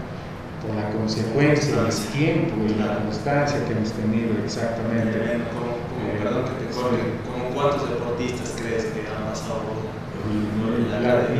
por 0.62 0.76
la 0.76 0.88
consecuencia, 0.90 1.74
el 1.82 1.94
tiempo 2.14 2.54
y 2.62 2.78
la 2.78 3.02
constancia 3.02 3.58
que 3.66 3.72
hemos 3.72 3.90
tenido 3.92 4.30
exactamente. 4.44 5.10
Eh, 5.10 6.18
perdón 6.22 6.44
que 6.46 6.64
te 6.64 6.70
corte, 6.70 7.02
¿como 7.26 7.50
cuántos 7.50 7.90
deportistas 7.90 8.54
crees 8.56 8.84
que 8.94 9.02
han 9.10 9.26
pasado 9.26 9.66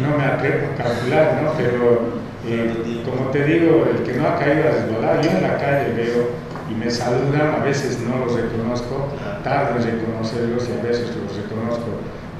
no 0.00 0.18
me 0.18 0.24
atrevo 0.24 0.66
a 0.72 0.82
calcular, 0.82 1.42
¿no? 1.42 1.52
pero 1.56 2.22
eh, 2.46 3.02
como 3.04 3.30
te 3.30 3.44
digo, 3.44 3.86
el 3.86 4.02
que 4.02 4.18
no 4.18 4.28
ha 4.28 4.38
caído 4.38 4.64
a 4.68 4.72
resbalar, 4.72 5.22
yo 5.22 5.30
en 5.30 5.42
la 5.42 5.56
calle 5.58 5.92
veo 5.94 6.30
y 6.70 6.74
me 6.74 6.90
saludan, 6.90 7.54
a 7.60 7.64
veces 7.64 8.00
no 8.00 8.24
los 8.24 8.34
reconozco, 8.34 9.08
tardo 9.44 9.76
en 9.78 9.84
reconocerlos 9.84 10.68
y 10.68 10.78
a 10.78 10.82
veces 10.82 11.12
los 11.16 11.36
reconozco 11.36 11.86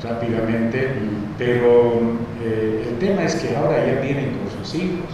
rápidamente, 0.03 0.95
pero 1.39 2.01
eh, 2.43 2.89
el 2.89 2.99
tema 2.99 3.25
es 3.25 3.37
que 3.37 3.55
ahora 3.57 3.87
ya 3.87 4.01
vienen 4.01 4.37
con 4.39 4.51
sus 4.59 4.75
hijos, 4.75 5.07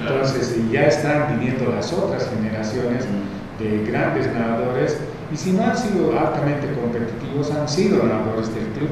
entonces 0.00 0.56
ya 0.70 0.86
están 0.86 1.38
viniendo 1.38 1.72
las 1.72 1.92
otras 1.92 2.30
generaciones 2.30 3.04
de 3.58 3.84
grandes 3.90 4.32
nadadores 4.32 4.98
y 5.32 5.36
si 5.36 5.52
no 5.52 5.64
han 5.64 5.76
sido 5.76 6.16
altamente 6.18 6.68
competitivos, 6.72 7.50
han 7.50 7.68
sido 7.68 8.04
nadadores 8.04 8.54
del 8.54 8.64
club 8.68 8.90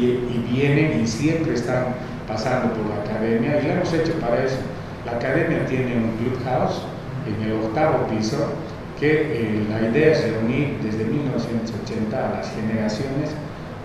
y, 0.00 0.52
vienen 0.52 1.02
y 1.02 1.06
siempre 1.06 1.54
están 1.54 1.86
pasando 2.28 2.72
por 2.74 2.86
la 2.86 3.02
academia 3.02 3.60
y 3.60 3.66
lo 3.66 3.72
hemos 3.74 3.92
hecho 3.92 4.12
para 4.14 4.44
eso. 4.44 4.56
La 5.04 5.12
academia 5.12 5.66
tiene 5.66 5.96
un 5.96 6.10
clubhouse 6.16 6.82
en 7.26 7.42
el 7.42 7.52
octavo 7.64 8.06
piso 8.08 8.52
que 8.98 9.10
eh, 9.10 9.66
la 9.70 9.88
idea 9.88 10.12
es 10.12 10.24
reunir 10.30 10.78
desde 10.82 11.04
1980 11.04 12.16
a 12.16 12.36
las 12.36 12.50
generaciones 12.52 13.30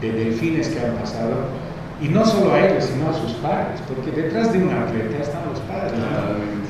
de 0.02 0.12
delfines 0.12 0.70
que 0.70 0.80
han 0.80 0.96
pasado 0.96 1.50
y 2.02 2.08
no 2.08 2.26
solo 2.26 2.54
a 2.54 2.66
ellos, 2.66 2.86
sino 2.86 3.10
a 3.10 3.14
sus 3.14 3.34
padres, 3.34 3.82
porque 3.88 4.12
detrás 4.12 4.54
de 4.54 4.60
un 4.60 4.70
atleta 4.70 5.22
están 5.22 5.42
los 5.50 5.60
padres. 5.62 5.94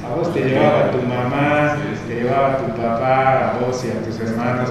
A 0.03 0.15
vos 0.15 0.33
te 0.33 0.43
llevaba 0.43 0.89
tu 0.89 0.97
mamá, 1.03 1.77
te 2.07 2.15
llevaba 2.15 2.57
tu 2.57 2.65
papá, 2.73 3.51
a 3.51 3.59
vos 3.59 3.85
y 3.85 3.91
a 3.91 4.01
tus 4.01 4.19
hermanos. 4.19 4.69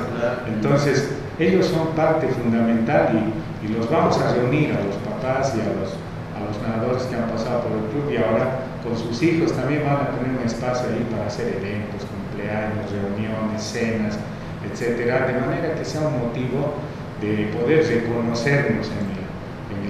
Entonces, 0.48 1.10
ellos 1.38 1.66
son 1.66 1.88
parte 1.94 2.26
fundamental 2.26 3.10
y, 3.14 3.47
y, 3.68 3.72
los 3.72 3.90
vamos 3.90 4.18
a 4.18 4.32
reunir 4.34 4.72
a 4.72 4.80
los 4.82 4.96
papás 4.96 5.54
y 5.56 5.60
a 5.60 5.68
los, 5.76 5.92
a 6.34 6.40
los 6.46 6.56
nadadores 6.62 7.02
que 7.04 7.16
han 7.16 7.28
pasado 7.28 7.62
por 7.62 7.72
el 7.72 7.84
club 7.90 8.10
y 8.10 8.16
ahora 8.16 8.60
con 8.82 8.96
sus 8.96 9.22
hijos 9.22 9.52
también 9.52 9.84
van 9.84 9.96
a 9.96 10.10
tener 10.16 10.38
un 10.38 10.44
espacio 10.44 10.88
ahí 10.88 11.06
para 11.10 11.26
hacer 11.26 11.48
eventos, 11.60 12.06
cumpleaños, 12.08 12.90
reuniones, 12.90 13.62
cenas, 13.62 14.18
etcétera, 14.64 15.26
de 15.26 15.40
manera 15.40 15.74
que 15.74 15.84
sea 15.84 16.02
un 16.02 16.18
motivo 16.18 16.74
de 17.20 17.50
poder 17.52 17.86
reconocernos 17.86 18.88
en 18.88 19.18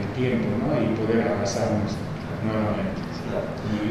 el 0.00 0.06
tiempo 0.16 0.48
¿no? 0.58 0.74
y 0.80 0.94
poder 0.96 1.28
abrazarnos 1.28 1.94
nuevamente. 2.44 2.98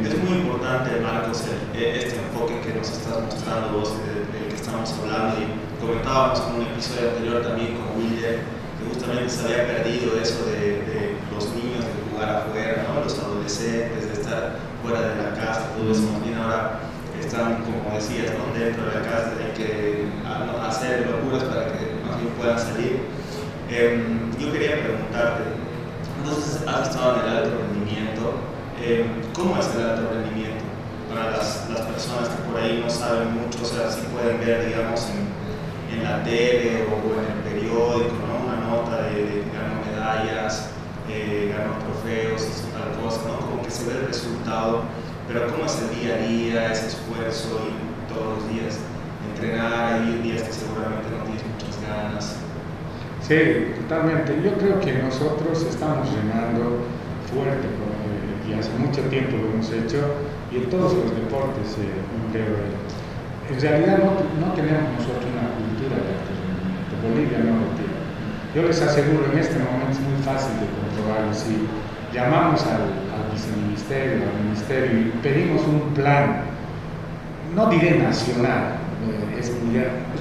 Es 0.04 0.18
muy 0.24 0.40
importante, 0.40 1.00
Marcos, 1.02 1.44
este 1.74 2.18
enfoque 2.18 2.60
que 2.66 2.74
nos 2.74 2.90
estás 2.90 3.22
mostrando 3.22 3.80
vos, 3.80 3.94
del 4.04 4.50
que 4.50 4.56
estamos 4.56 4.94
hablando, 5.00 5.38
y 5.38 5.80
comentábamos 5.80 6.42
en 6.48 6.56
un 6.56 6.68
episodio 6.68 7.10
anterior 7.12 7.42
también 7.44 7.78
con 7.78 8.02
William, 8.02 8.42
que 8.78 8.94
justamente 8.94 9.30
se 9.30 9.46
había 9.46 9.68
perdido 9.68 10.20
eso 10.22 10.46
de, 10.46 10.82
de 10.86 11.18
los 11.34 11.46
niños 11.54 11.84
de 11.86 11.94
jugar 12.12 12.30
afuera, 12.30 12.86
¿no? 12.88 13.04
los 13.04 13.18
adolescentes, 13.20 14.08
de 14.08 14.14
estar 14.14 14.58
fuera 14.84 15.02
de 15.02 15.16
la 15.24 15.34
casa, 15.34 15.74
todo 15.78 15.92
eso, 15.92 16.04
más 16.12 16.24
bien 16.24 16.38
ahora 16.38 16.80
están, 17.20 17.64
como 17.64 17.94
decías, 17.94 18.32
¿no? 18.38 18.54
dentro 18.58 18.86
de 18.86 18.96
la 18.96 19.02
casa, 19.02 19.34
tienen 19.36 19.54
que 19.56 20.08
hacer 20.68 21.08
locuras 21.08 21.44
para 21.44 21.66
que 21.74 21.98
más 22.06 22.20
bien 22.22 22.34
puedan 22.38 22.60
salir. 22.60 23.02
Eh, 23.70 24.04
yo 24.40 24.52
quería 24.52 24.80
preguntarte, 24.84 25.44
entonces 26.20 26.62
has 26.68 26.90
estado 26.90 27.16
en 27.16 27.22
el 27.22 27.38
alto 27.38 27.58
rendimiento. 27.58 28.34
Eh, 28.80 29.06
¿Cómo 29.34 29.58
es 29.58 29.68
el 29.76 29.82
alto 29.82 30.10
rendimiento? 30.14 30.64
Para 31.10 31.32
las, 31.32 31.70
las, 31.70 31.82
personas 31.82 32.30
que 32.30 32.44
por 32.50 32.62
ahí 32.62 32.82
no 32.84 32.90
saben 32.90 33.34
mucho, 33.34 33.60
o 33.62 33.66
sea, 33.66 33.90
si 33.90 34.02
pueden 34.08 34.40
ver, 34.40 34.68
digamos, 34.68 35.08
en, 35.10 35.98
en 35.98 36.04
la 36.04 36.24
tele 36.24 36.86
o, 36.86 36.96
en 37.16 37.26
el 37.32 37.42
periódico, 37.44 38.16
¿no? 38.28 38.37
Nota 38.68 39.04
de, 39.04 39.24
de 39.24 39.44
ganó 39.56 39.80
medallas, 39.86 40.70
eh, 41.10 41.56
ganó 41.56 41.78
trofeos, 41.80 42.42
hizo 42.44 42.68
tal 42.76 42.92
cosa, 43.02 43.22
¿no? 43.28 43.48
Como 43.48 43.64
que 43.64 43.72
se 43.72 43.88
ve 43.88 44.00
el 44.00 44.08
resultado, 44.08 44.84
pero 45.28 45.48
¿cómo 45.48 45.66
es 45.66 45.82
el 45.82 45.90
día 46.00 46.16
a 46.16 46.18
día, 46.28 46.72
ese 46.72 46.88
esfuerzo 46.88 47.62
y 47.64 48.14
todos 48.14 48.40
los 48.40 48.50
días 48.52 48.80
entrenar? 49.34 49.94
Hay 49.94 50.20
días 50.22 50.44
que 50.44 50.52
seguramente 50.52 51.08
no 51.12 51.24
tienes 51.24 51.44
muchas 51.48 51.76
ganas. 51.88 52.36
Sí, 53.24 53.74
totalmente. 53.82 54.36
Yo 54.44 54.54
creo 54.58 54.80
que 54.80 54.94
nosotros 55.04 55.64
estamos 55.64 56.08
llenando 56.12 56.84
fuerte 57.32 57.68
y 58.48 58.54
hace 58.54 58.72
mucho 58.80 59.02
tiempo 59.10 59.36
lo 59.36 59.52
hemos 59.52 59.72
hecho 59.72 60.00
y 60.52 60.58
en 60.58 60.70
todos 60.70 60.94
los 60.94 61.12
deportes 61.16 61.76
creo. 62.32 62.56
En 63.50 63.62
realidad 63.62 64.00
no, 64.00 64.12
no 64.46 64.54
tenemos 64.54 64.92
nosotros 65.00 65.28
una 65.32 65.52
cultura 65.56 65.96
de 66.04 66.08
alto 66.16 66.32
rendimiento, 66.36 66.96
Bolivia 67.04 67.40
no 67.40 67.60
lo 67.60 67.68
tiene. 67.76 67.87
Yo 68.58 68.64
les 68.64 68.82
aseguro, 68.82 69.24
en 69.32 69.38
este 69.38 69.54
momento 69.60 69.92
es 69.92 70.00
muy 70.00 70.18
fácil 70.24 70.50
de 70.58 70.66
comprobarlo. 70.66 71.32
Si 71.32 71.68
llamamos 72.12 72.66
al, 72.66 72.90
al 73.14 73.32
viceministerio, 73.32 74.24
al 74.34 74.46
ministerio 74.46 75.00
y 75.00 75.12
pedimos 75.22 75.62
un 75.68 75.94
plan, 75.94 76.42
no 77.54 77.70
diré 77.70 78.00
nacional, 78.00 78.82
eh, 79.06 79.40
es 79.40 79.54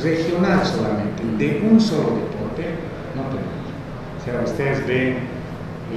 regional 0.03 0.67
solamente, 0.67 1.23
de 1.39 1.67
un 1.67 1.81
solo 1.81 2.11
deporte, 2.11 2.77
no 3.17 3.23
tenemos. 3.33 3.73
O 4.21 4.23
sea, 4.23 4.43
ustedes 4.45 4.87
ven, 4.87 5.17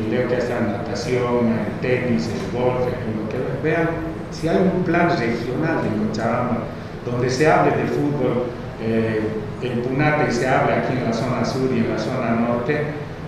leo 0.09 0.29
que 0.29 0.35
en 0.35 0.71
natación, 0.71 1.45
el 1.49 1.81
tenis, 1.81 2.29
el 2.29 2.57
golf, 2.57 2.79
lo 2.79 3.27
que 3.27 3.67
vean, 3.67 3.89
si 4.31 4.47
hay 4.47 4.59
un 4.59 4.81
plan 4.85 5.09
regional 5.09 5.83
de 5.83 6.07
Cochabamba 6.07 6.59
donde 7.05 7.29
se 7.29 7.51
hable 7.51 7.75
de 7.75 7.83
fútbol 7.83 8.45
eh, 8.81 9.21
en 9.61 9.81
Punata 9.81 10.27
y 10.29 10.31
se 10.31 10.47
hable 10.47 10.73
aquí 10.73 10.97
en 10.97 11.05
la 11.05 11.13
zona 11.13 11.43
sur 11.43 11.69
y 11.73 11.79
en 11.79 11.89
la 11.89 11.99
zona 11.99 12.31
norte, 12.31 12.81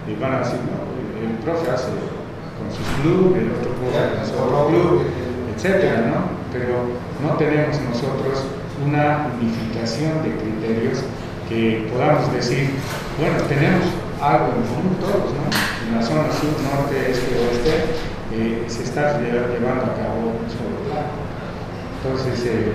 y 0.08 0.16
van 0.16 0.36
a 0.36 0.40
decir, 0.40 0.60
no, 0.66 0.82
el 1.20 1.38
profe 1.44 1.72
hace 1.72 1.92
con 2.58 2.70
su 2.72 2.84
club, 3.02 3.36
el 3.36 3.52
otro 3.52 3.72
profe 3.76 4.16
con 4.16 4.26
su 4.26 4.34
otro 4.42 4.68
club, 4.68 5.06
etcétera, 5.56 6.08
¿no? 6.08 6.42
Pero 6.52 6.88
no 7.22 7.38
tenemos 7.38 7.80
nosotros 7.82 8.46
una 8.86 9.28
unificación 9.40 10.24
de 10.24 10.36
criterios 10.36 11.04
que 11.48 11.88
podamos 11.92 12.32
decir, 12.34 12.72
bueno, 13.20 13.38
tenemos 13.48 13.86
algo 14.22 14.56
en 14.56 14.64
común 14.72 14.96
todos, 15.00 15.36
¿no? 15.36 15.46
En 15.52 15.96
la 15.98 16.02
zona 16.02 16.32
sur, 16.32 16.56
norte, 16.64 17.12
este, 17.12 17.36
oeste, 17.36 17.76
eh, 18.34 18.64
se 18.68 18.84
está 18.84 19.20
llevando 19.20 19.84
a 19.84 19.96
cabo 20.00 20.32
un 20.40 20.48
solo 20.48 20.80
plan. 20.88 21.12
Entonces, 22.00 22.46
eh, 22.46 22.74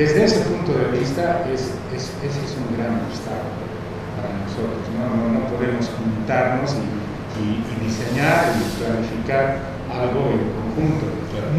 desde 0.00 0.24
ese 0.24 0.40
punto 0.48 0.72
de 0.72 0.98
vista, 0.98 1.44
es, 1.52 1.76
es, 1.92 2.08
ese 2.24 2.40
es 2.40 2.56
un 2.56 2.72
gran 2.72 3.04
obstáculo 3.04 3.68
para 4.16 4.32
nosotros. 4.40 4.80
No, 4.96 5.28
no, 5.28 5.44
podemos 5.52 5.92
juntarnos 5.92 6.72
y, 6.72 6.88
y, 7.36 7.60
y, 7.60 7.74
diseñar 7.84 8.48
y 8.56 8.80
planificar 8.80 9.60
algo 9.92 10.32
en 10.32 10.48
conjunto, 10.56 11.04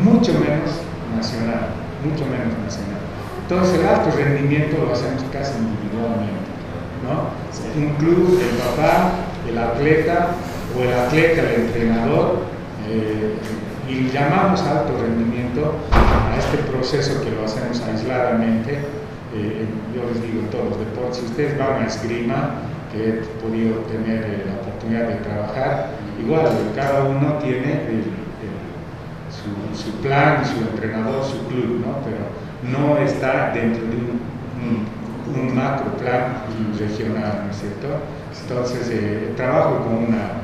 mucho 0.02 0.34
menos 0.42 0.74
nacional, 1.14 1.70
mucho 2.02 2.26
menos 2.26 2.58
nacional. 2.66 2.98
Entonces 3.46 3.78
el 3.78 3.86
alto 3.86 4.10
rendimiento 4.18 4.86
lo 4.86 4.94
hacemos 4.94 5.22
casi 5.32 5.54
individualmente. 5.62 6.50
¿no? 7.06 7.30
Un 7.78 7.94
club, 8.02 8.42
el 8.42 8.58
papá, 8.58 9.22
el 9.48 9.58
atleta 9.58 10.34
o 10.76 10.82
el 10.82 10.94
atleta, 10.94 11.42
el 11.42 11.62
entrenador, 11.70 12.42
eh, 12.90 13.38
y 13.92 14.10
llamamos 14.10 14.62
alto 14.64 14.94
rendimiento 15.02 15.76
a 15.92 16.38
este 16.38 16.58
proceso 16.72 17.22
que 17.22 17.32
lo 17.32 17.44
hacemos 17.44 17.82
aisladamente. 17.82 18.80
Eh, 19.36 19.66
yo 19.94 20.04
les 20.10 20.22
digo 20.24 20.40
en 20.40 20.48
todos 20.48 20.70
los 20.70 20.80
deportes, 20.80 21.18
si 21.18 21.26
ustedes 21.26 21.58
van 21.58 21.84
a 21.84 21.88
esgrima, 21.88 22.52
que 22.92 23.10
he 23.10 23.14
podido 23.44 23.80
tener 23.92 24.24
eh, 24.24 24.46
la 24.48 24.62
oportunidad 24.62 25.08
de 25.10 25.16
trabajar, 25.16 25.90
igual 26.22 26.48
cada 26.76 27.04
uno 27.04 27.34
tiene 27.44 27.82
su, 29.30 29.84
su, 29.84 29.92
plan, 29.98 30.44
su 30.46 30.60
entrenador, 30.62 31.24
su 31.26 31.46
club, 31.48 31.84
¿no? 31.86 31.98
pero 32.04 32.32
no 32.64 32.98
está 32.98 33.52
dentro 33.54 33.84
de 33.84 33.96
un, 33.96 35.56
macro 35.56 35.92
plan 35.98 36.44
regional, 36.78 37.44
¿no 37.46 37.52
es 37.52 37.58
cierto? 37.58 37.88
Entonces, 38.42 38.90
eh, 38.92 39.34
trabajo 39.36 39.78
con 39.86 40.08
una 40.08 40.42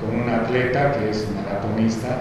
con 0.00 0.20
un 0.20 0.28
atleta 0.28 0.92
que 0.92 1.10
es 1.10 1.26
maratonista, 1.34 2.18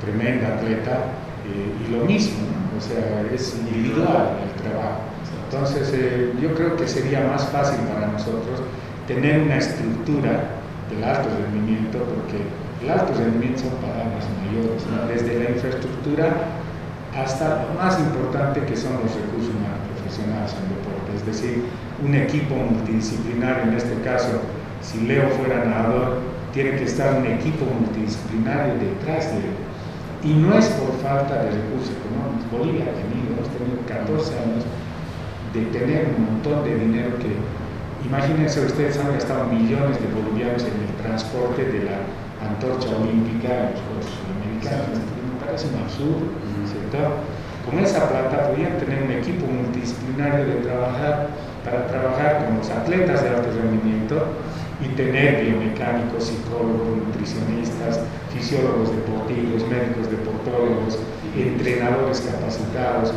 tremenda 0.00 0.56
atleta, 0.56 1.12
eh, 1.46 1.86
y 1.86 1.92
lo 1.92 2.04
mismo, 2.04 2.38
o 2.76 2.80
sea, 2.80 3.22
es 3.32 3.56
individual 3.58 4.38
el 4.42 4.62
trabajo. 4.62 5.00
Entonces, 5.44 5.92
eh, 5.94 6.32
yo 6.40 6.54
creo 6.54 6.76
que 6.76 6.88
sería 6.88 7.20
más 7.26 7.46
fácil 7.48 7.78
para 7.86 8.08
nosotros 8.08 8.62
tener 9.06 9.42
una 9.42 9.56
estructura 9.58 10.58
del 10.90 11.04
alto 11.04 11.28
rendimiento, 11.40 11.98
porque 11.98 12.42
el 12.82 12.90
alto 12.90 13.14
rendimiento 13.14 13.60
son 13.60 13.70
palabras 13.78 14.26
mayores, 14.42 14.82
desde 15.08 15.44
la 15.44 15.50
infraestructura 15.50 16.26
hasta 17.16 17.64
lo 17.64 17.80
más 17.80 17.98
importante 17.98 18.60
que 18.60 18.76
son 18.76 18.92
los 18.94 19.14
recursos 19.14 19.54
humanos 19.54 19.80
profesionales 19.94 20.52
en 20.52 20.68
deporte, 20.76 21.16
es 21.16 21.24
decir, 21.24 21.64
un 22.04 22.14
equipo 22.14 22.54
multidisciplinario, 22.54 23.70
en 23.70 23.74
este 23.74 23.94
caso, 24.02 24.42
si 24.82 25.06
Leo 25.06 25.28
fuera 25.30 25.64
nadador, 25.64 26.18
tiene 26.56 26.70
que 26.70 26.84
estar 26.84 27.12
un 27.20 27.26
equipo 27.26 27.66
multidisciplinario 27.68 28.80
detrás 28.80 29.28
de 29.28 29.44
él. 29.44 29.56
Y 30.24 30.32
no 30.32 30.56
es 30.56 30.64
por 30.80 30.88
falta 31.04 31.44
de 31.44 31.52
recursos 31.52 31.92
económicos. 31.92 32.48
Bolivia 32.48 32.88
ha 32.88 32.96
tenido, 32.96 33.36
hemos 33.36 33.52
tenido 33.52 33.76
14 33.84 34.32
años 34.40 34.64
de 35.52 35.60
tener 35.68 36.16
un 36.16 36.24
montón 36.24 36.64
de 36.64 36.80
dinero 36.80 37.12
que, 37.20 37.36
imagínense 38.08 38.64
ustedes, 38.64 38.96
han 38.96 39.12
gastado 39.12 39.44
millones 39.52 40.00
de 40.00 40.08
bolivianos 40.08 40.64
en 40.64 40.80
el 40.80 40.92
transporte 41.04 41.60
de 41.60 41.92
la 41.92 42.00
antorcha 42.40 42.88
olímpica 43.04 43.52
a 43.52 43.76
los 43.76 43.80
Juegos 43.84 44.08
Sudamericanos. 44.16 44.96
Me 44.96 45.36
parece 45.44 45.68
un 45.68 45.76
absurdo, 45.84 46.24
¿cierto? 46.64 47.20
Con 47.68 47.76
esa 47.84 48.08
plata 48.08 48.48
podían 48.48 48.80
tener 48.80 49.04
un 49.04 49.12
equipo 49.12 49.44
multidisciplinario 49.44 50.46
de 50.48 50.64
trabajar 50.64 51.28
para 51.60 51.84
trabajar 51.86 52.48
con 52.48 52.56
los 52.56 52.70
atletas 52.70 53.22
de 53.22 53.28
alto 53.28 53.52
rendimiento 53.52 54.24
y 54.84 54.88
tener 54.94 55.44
biomecánicos, 55.44 56.24
psicólogos, 56.24 57.06
nutricionistas, 57.06 58.00
fisiólogos 58.34 58.90
deportivos, 58.90 59.66
médicos 59.68 60.10
deportólogos, 60.10 60.98
entrenadores 61.36 62.20
capacitados, 62.20 63.12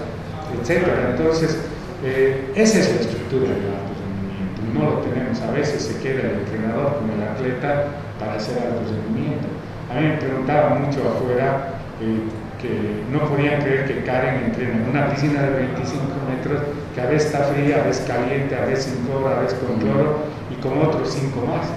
etc. 0.56 0.88
Entonces, 1.12 1.58
eh, 2.04 2.52
esa 2.56 2.80
es 2.80 2.95
la 2.95 3.02
estructura 3.02 3.52
del 3.52 3.76
alto 3.76 3.93
rendimiento. 4.00 4.62
No 4.74 4.89
lo 4.89 4.98
tenemos. 5.00 5.41
A 5.41 5.52
veces 5.52 5.84
se 5.84 6.00
queda 6.00 6.22
el 6.22 6.39
entrenador 6.39 7.00
con 7.00 7.10
el 7.12 7.22
atleta 7.22 7.88
para 8.19 8.36
hacer 8.36 8.58
alto 8.58 8.82
rendimiento. 8.88 9.48
A 9.91 10.00
mí 10.00 10.08
me 10.08 10.17
preguntaba 10.17 10.80
mucho 10.80 11.00
afuera 11.02 11.74
eh, 12.00 12.24
que 12.62 12.69
no 13.12 13.19
podían 13.30 13.62
creer 13.62 13.88
que 13.88 14.04
Karen 14.04 14.43
entrena 14.45 14.76
en 14.76 14.89
una 14.89 15.10
piscina 15.10 15.43
de 15.43 15.50
25 15.50 16.04
metros 16.30 16.62
que 16.93 17.02
a 17.02 17.06
veces 17.06 17.28
está 17.28 17.45
fría, 17.45 17.82
a 17.82 17.88
veces 17.88 18.06
caliente, 18.06 18.56
a 18.56 18.65
veces 18.65 18.86
sin 18.86 19.06
cloro, 19.06 19.30
a 19.30 19.39
veces 19.39 19.58
con 19.60 19.80
cloro 19.80 20.19
y 20.52 20.62
con 20.62 20.78
otros 20.78 21.10
cinco 21.10 21.45
más. 21.45 21.67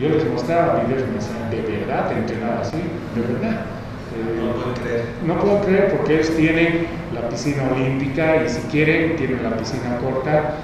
Yo 0.00 0.08
les 0.08 0.28
mostraba 0.28 0.82
videos 0.82 1.02
y 1.02 1.06
me 1.06 1.14
decían, 1.14 1.50
¿de 1.50 1.62
verdad 1.62 2.08
te 2.08 2.14
entrenaba 2.14 2.60
así? 2.60 2.76
¿De 3.14 3.20
verdad? 3.20 3.60
Eh, 4.14 4.40
no 4.42 4.52
puedo 4.52 4.74
creer. 4.74 5.04
No 5.24 5.38
puedo 5.38 5.60
creer 5.62 5.96
porque 5.96 6.14
ellos 6.14 6.36
tienen 6.36 6.86
la 7.14 7.28
piscina 7.28 7.62
olímpica 7.72 8.44
y 8.44 8.48
si 8.48 8.60
quieren 8.68 9.16
tienen 9.16 9.42
la 9.42 9.56
piscina 9.56 9.98
corta 9.98 10.54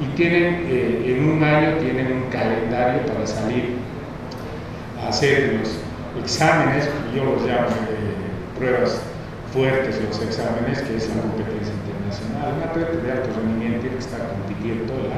y 0.00 0.06
tienen, 0.16 0.66
eh, 0.68 1.16
en 1.16 1.28
un 1.28 1.42
año 1.42 1.78
tienen 1.78 2.12
un 2.12 2.30
calendario 2.30 3.02
para 3.06 3.26
salir 3.26 3.76
a 5.02 5.08
hacer 5.08 5.58
los 5.58 5.80
exámenes, 6.22 6.88
yo 7.14 7.24
los 7.24 7.42
llamo 7.42 7.66
eh, 7.66 8.58
pruebas 8.58 9.00
fuertes 9.56 9.96
los 10.04 10.20
exámenes, 10.20 10.82
que 10.82 10.96
es 10.96 11.08
la 11.08 11.22
competencia 11.22 11.72
internacional. 11.72 12.60
Un 12.60 12.62
atleta 12.68 12.92
de 13.00 13.10
alto 13.10 13.28
rendimiento 13.40 13.80
tiene 13.80 13.96
que 13.96 14.04
estar 14.04 14.20
compitiendo 14.28 14.84
todo 14.92 15.08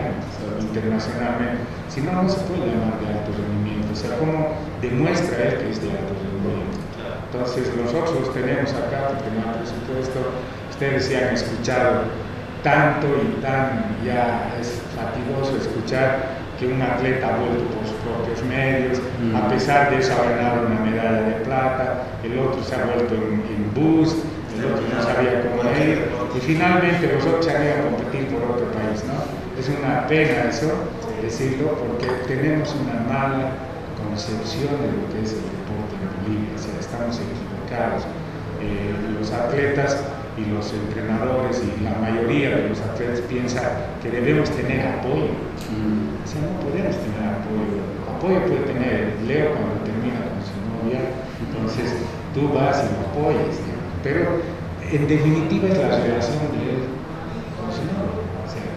internacionalmente, 0.63 1.59
si 1.91 2.01
no, 2.07 2.23
no 2.23 2.29
se 2.31 2.39
puede 2.47 2.71
llamar 2.71 3.03
de 3.03 3.19
alto 3.19 3.35
rendimiento. 3.35 3.91
O 3.91 3.99
sea, 3.99 4.15
¿cómo 4.23 4.55
demuestra 4.81 5.35
él 5.43 5.59
que 5.59 5.71
es 5.75 5.83
de 5.83 5.91
alto 5.91 6.15
rendimiento? 6.23 6.79
Entonces, 7.27 7.67
nosotros 7.75 8.33
tenemos 8.33 8.71
acá, 8.79 9.11
porque 9.11 9.29
no 9.35 9.43
hay 9.43 9.59
presupuesto, 9.59 10.31
ustedes 10.71 11.05
se 11.05 11.19
han 11.19 11.35
escuchado 11.35 12.07
tanto 12.63 13.07
y 13.19 13.43
tan, 13.43 13.99
ya 14.07 14.55
es 14.55 14.81
fatigoso 14.95 15.59
escuchar 15.59 16.38
que 16.59 16.67
un 16.67 16.83
atleta 16.83 17.29
ha 17.29 17.39
vuelto 17.39 17.65
por 17.71 17.87
sus 17.87 17.97
propios 18.03 18.43
medios, 18.45 18.99
mm. 19.23 19.37
a 19.37 19.49
pesar 19.49 19.91
de 19.91 19.99
eso 19.99 20.13
ha 20.13 20.29
ganado 20.29 20.67
una 20.67 20.81
medalla 20.81 21.23
de 21.23 21.45
plata, 21.45 22.03
el 22.25 22.39
otro 22.39 22.63
se 22.63 22.75
ha 22.75 22.85
vuelto 22.85 23.15
en, 23.15 23.45
en 23.47 23.75
bus, 23.75 24.17
el 24.59 24.65
otro 24.65 24.83
no 24.93 25.03
sabía 25.03 25.43
cómo 25.43 25.63
ir, 25.71 26.11
y 26.37 26.41
finalmente 26.41 27.13
los 27.15 27.25
otros 27.25 27.45
se 27.45 27.57
han 27.57 27.63
ido 27.65 27.75
a 27.75 27.83
competir 27.91 28.27
por 28.29 28.43
otro 28.43 28.67
país, 28.73 29.05
¿no? 29.07 29.23
Es 29.59 29.69
una 29.69 30.07
pena 30.07 30.51
eso, 30.51 30.71
decirlo, 31.23 31.79
porque 31.79 32.07
tenemos 32.27 32.75
una 32.75 33.01
mala 33.07 33.51
concepción 34.03 34.71
de 34.83 34.91
lo 34.99 35.05
que 35.15 35.23
es 35.23 35.33
el 35.35 35.47
deporte 35.47 35.95
en 35.95 36.11
Bolivia, 36.23 36.55
o 36.55 36.59
sea, 36.59 36.75
estamos 36.79 37.19
equivocados. 37.19 38.03
Eh, 38.61 38.95
los 39.19 39.31
atletas 39.31 40.03
y 40.37 40.51
los 40.51 40.73
entrenadores 40.73 41.63
y 41.63 41.85
la 41.85 41.95
mayoría 41.99 42.51
de 42.51 42.69
los 42.69 42.81
atletas 42.81 43.21
piensan 43.23 43.65
que 44.03 44.11
debemos 44.11 44.51
tener 44.51 44.87
apoyo. 44.87 45.35
Mm. 45.71 46.08
O 46.29 46.31
sea, 46.31 46.45
no 46.45 46.61
podemos 46.61 46.93
tener 46.93 47.25
apoyo. 47.25 47.81
Apoyo 48.05 48.37
puede 48.45 48.61
tener 48.69 49.17
Leo 49.25 49.49
cuando 49.57 49.81
termina 49.89 50.21
con 50.29 50.45
su 50.45 50.61
novia, 50.69 51.01
entonces 51.41 51.97
tú 52.35 52.53
vas 52.53 52.85
y 52.85 52.93
lo 52.93 53.01
apoyas, 53.09 53.57
pero 54.05 54.45
en 54.93 55.09
definitiva 55.09 55.69
es 55.69 55.79
la 55.79 55.89
relación 55.89 56.53
de 56.53 56.61
él 56.69 56.81
con 57.57 57.73
su 57.73 57.81
novia. 57.89 58.29
O 58.45 58.49
sea, 58.53 58.69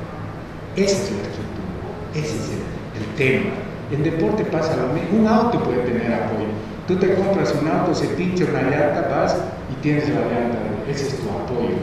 esa 0.79 0.95
es 0.95 1.11
la 1.11 1.27
estructura, 1.27 1.91
ese 2.15 2.35
es 2.39 2.47
el, 2.55 2.63
el 3.03 3.07
tema. 3.19 3.51
En 3.91 4.03
deporte 4.03 4.45
pasa 4.45 4.77
lo 4.77 4.93
mismo, 4.93 5.19
un 5.19 5.27
auto 5.27 5.59
puede 5.59 5.83
tener 5.83 6.07
apoyo, 6.07 6.47
Tú 6.87 6.95
te 6.95 7.13
compras 7.15 7.53
un 7.61 7.67
auto, 7.67 7.93
se 7.93 8.07
pincha 8.15 8.45
una 8.45 8.63
llanta, 8.63 9.07
vas 9.11 9.35
y 9.71 9.75
tienes 9.83 10.07
la 10.07 10.21
llanta, 10.21 10.57
ese 10.89 11.07
es 11.07 11.17
tu 11.19 11.29
apoyo, 11.29 11.75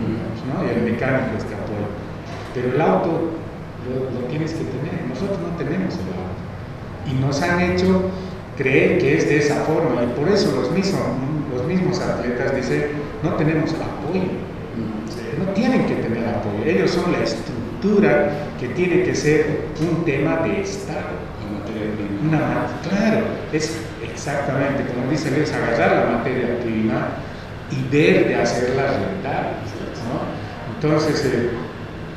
¿no? 0.49 0.65
Y 0.65 0.71
el 0.75 0.83
mecánico 0.83 1.37
es 1.37 1.45
tu 1.45 1.53
apoyo. 1.53 1.93
Pero 2.55 2.75
el 2.75 2.81
auto 2.81 3.37
lo, 3.87 4.27
tienes 4.29 4.53
que 4.53 4.65
tener, 4.65 4.98
nosotros 5.21 5.39
no 5.41 5.57
tenemos 5.57 5.95
el. 5.95 7.11
Y 7.11 7.15
nos 7.21 7.41
han 7.43 7.61
hecho 7.61 8.03
creer 8.57 8.99
que 8.99 9.19
es 9.19 9.29
de 9.29 9.39
esa 9.39 9.57
forma, 9.63 10.03
y 10.03 10.19
por 10.19 10.29
eso 10.29 10.53
los 10.55 10.71
mismos, 10.71 11.01
los 11.55 11.67
mismos 11.67 12.01
atletas 12.01 12.55
dicen, 12.55 12.85
no 13.23 13.35
tenemos 13.35 13.73
apoyo. 13.73 14.23
No 15.39 15.53
tienen 15.55 15.87
que 15.87 15.95
tener 15.95 16.29
apoyo, 16.29 16.65
ellos 16.65 16.91
son 16.91 17.13
la 17.13 17.23
estructura 17.23 18.31
que 18.61 18.69
tiene 18.69 19.05
que 19.05 19.15
ser 19.15 19.67
un 19.81 20.05
tema 20.05 20.37
de 20.39 20.61
Estado. 20.61 21.29
Una, 22.25 22.67
claro, 22.83 23.25
es 23.53 23.79
exactamente, 24.03 24.85
como 24.93 25.09
dice 25.11 25.31
es 25.41 25.53
agarrar 25.53 26.05
la 26.05 26.19
materia 26.19 26.59
prima 26.61 27.07
y 27.71 27.89
ver 27.95 28.29
de 28.29 28.35
hacerla 28.35 28.83
rentable. 28.83 29.51
Entonces, 30.75 31.25
eh, 31.25 31.51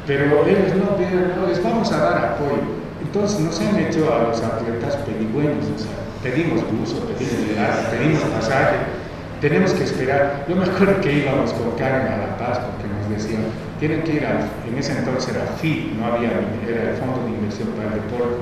pero 0.07 0.45
ellos 0.47 0.75
no, 0.75 1.41
no, 1.41 1.47
les 1.47 1.63
vamos 1.63 1.91
a 1.91 1.97
dar 1.97 2.25
apoyo. 2.25 2.80
Entonces 3.01 3.39
nos 3.39 3.59
han 3.59 3.77
hecho 3.79 4.13
a 4.13 4.29
los 4.29 4.41
atletas 4.41 4.95
pedigüeños, 4.97 5.65
o 5.75 5.79
sea, 5.79 5.91
pedimos 6.23 6.61
buzo, 6.71 7.01
pedimos 7.07 7.41
pedimos 7.89 8.21
pasaje, 8.35 8.77
tenemos 9.41 9.73
que 9.73 9.83
esperar. 9.83 10.45
Yo 10.47 10.55
me 10.55 10.63
acuerdo 10.63 11.01
que 11.01 11.11
íbamos 11.11 11.51
con 11.53 11.71
Karen 11.71 12.07
a 12.07 12.17
La 12.17 12.37
Paz 12.37 12.59
porque 12.59 12.87
nos 12.87 13.09
decían, 13.09 13.43
tienen 13.79 14.03
que 14.03 14.13
ir 14.13 14.25
al, 14.25 14.47
en 14.69 14.77
ese 14.77 14.97
entonces 14.97 15.33
era 15.35 15.45
FI, 15.59 15.97
no 15.97 16.05
había, 16.05 16.29
era 16.67 16.91
el 16.91 16.97
Fondo 16.97 17.25
de 17.25 17.31
Inversión 17.31 17.69
para 17.69 17.89
el 17.89 18.01
Deporte, 18.01 18.37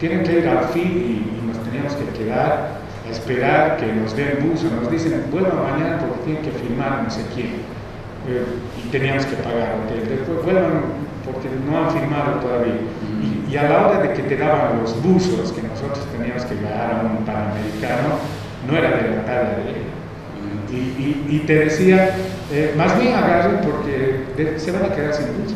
tienen 0.00 0.24
que 0.24 0.40
ir 0.40 0.48
al 0.48 0.64
FI 0.64 0.80
y, 0.80 1.46
nos 1.46 1.62
teníamos 1.62 1.94
que 1.94 2.04
quedar 2.18 2.82
a 3.06 3.10
esperar 3.10 3.76
que 3.76 3.86
nos 3.86 4.16
den 4.16 4.38
buzo, 4.42 4.66
nos 4.68 4.90
dicen, 4.90 5.24
vuelvan 5.30 5.62
mañana 5.62 5.98
porque 5.98 6.24
tienen 6.24 6.42
que 6.42 6.50
firmar 6.50 7.04
no 7.04 7.10
sé 7.10 7.22
quién. 7.34 7.62
Eh, 8.26 8.42
y 8.84 8.88
teníamos 8.90 9.24
que 9.26 9.36
pagar 9.36 9.78
hotel. 9.78 10.02
Después 10.08 10.42
vuelvan 10.42 11.06
porque 11.24 11.46
no 11.64 11.78
han 11.78 11.90
firmado 11.92 12.40
todavía. 12.42 12.74
Y, 13.48 13.52
y, 13.52 13.56
a 13.56 13.62
la 13.64 13.86
hora 13.86 13.98
de 14.00 14.12
que 14.12 14.22
te 14.22 14.36
daban 14.36 14.80
los 14.80 15.02
buzos 15.02 15.52
que 15.52 15.62
nosotros 15.62 16.06
teníamos 16.12 16.44
que 16.44 16.54
dar 16.62 16.94
a 16.94 17.02
un 17.02 17.24
panamericano, 17.24 18.18
no 18.68 18.76
era 18.76 18.90
de 18.90 19.16
la 19.16 19.24
talla 19.24 19.56
de 19.56 19.70
él 19.70 19.86
y, 20.72 21.38
te 21.46 21.54
decía, 21.54 22.14
eh, 22.50 22.74
más 22.76 22.98
bien 23.00 23.14
agarren 23.14 23.60
porque 23.60 24.58
se 24.58 24.72
van 24.72 24.84
a 24.84 24.94
quedar 24.94 25.14
sin 25.14 25.26
luz. 25.26 25.54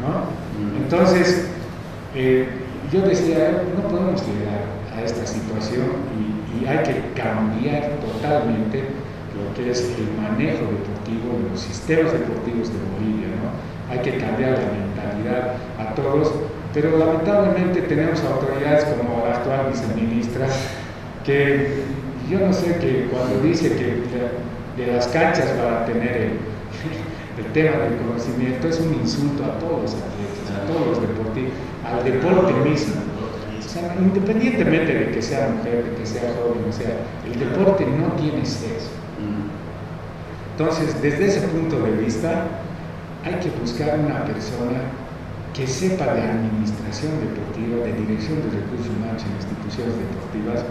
¿no? 0.00 0.82
Entonces, 0.82 1.48
eh, 2.14 2.48
yo 2.92 3.02
decía, 3.02 3.62
no 3.76 3.88
podemos 3.88 4.22
llegar 4.26 4.60
a 4.96 5.02
esta 5.02 5.26
situación 5.26 5.86
y, 6.18 6.30
hay 6.66 6.78
que 6.84 7.00
cambiar 7.20 7.90
totalmente 8.00 8.84
lo 9.34 9.54
que 9.54 9.70
es 9.70 9.80
el 9.96 10.22
manejo 10.22 10.66
deportivo 10.66 11.38
de 11.42 11.50
los 11.50 11.60
sistemas 11.60 12.12
deportivos 12.12 12.68
de 12.68 12.78
Bolivia. 12.94 13.28
¿no? 13.28 13.90
Hay 13.90 14.00
que 14.00 14.18
cambiar 14.18 14.52
la 14.52 14.68
mentalidad 14.70 15.54
a 15.78 15.94
todos, 15.94 16.32
pero 16.72 16.96
lamentablemente 16.96 17.82
tenemos 17.82 18.22
autoridades 18.22 18.84
como 18.84 19.24
la 19.26 19.36
actual 19.36 19.70
viceministra 19.70 20.46
que 21.24 21.82
yo 22.30 22.38
no 22.38 22.52
sé 22.52 22.76
que 22.76 23.08
cuando 23.10 23.40
dice 23.40 23.70
que 23.70 24.82
de, 24.82 24.92
las 24.92 25.08
canchas 25.08 25.46
para 25.50 25.84
tener 25.84 26.30
el, 27.38 27.52
tema 27.52 27.76
del 27.78 27.96
conocimiento 27.98 28.68
es 28.68 28.78
un 28.80 28.94
insulto 28.94 29.44
a 29.44 29.58
todos 29.58 29.82
los 29.82 29.94
atletas, 29.94 30.50
a 30.56 30.66
todos 30.66 30.86
los 30.86 31.00
deportistas, 31.00 31.58
al 31.84 32.04
deporte 32.04 32.52
mismo. 32.68 32.94
O 33.58 33.72
sea, 33.72 33.94
independientemente 33.98 34.94
de 34.94 35.10
que 35.10 35.22
sea 35.22 35.48
mujer, 35.48 35.84
de 35.84 35.96
que 35.96 36.06
sea 36.06 36.32
joven, 36.34 36.64
o 36.68 36.72
sea, 36.72 36.96
el 37.26 37.38
deporte 37.38 37.84
no 37.86 38.12
tiene 38.14 38.44
sexo. 38.44 38.90
Entonces, 40.52 41.00
desde 41.00 41.26
ese 41.26 41.40
punto 41.48 41.80
de 41.80 41.92
vista, 41.92 42.46
hay 43.24 43.34
que 43.34 43.50
buscar 43.60 43.98
una 43.98 44.24
persona 44.24 44.80
que 45.54 45.66
sepa 45.66 46.14
de 46.14 46.22
administración 46.22 47.12
deportiva, 47.20 47.84
de 47.84 47.92
dirección 47.92 48.38
de 48.42 48.60
recursos 48.60 48.88
humanos 48.96 49.22
en 49.24 49.34
instituciones 49.36 49.94
deportivas, 49.98 50.64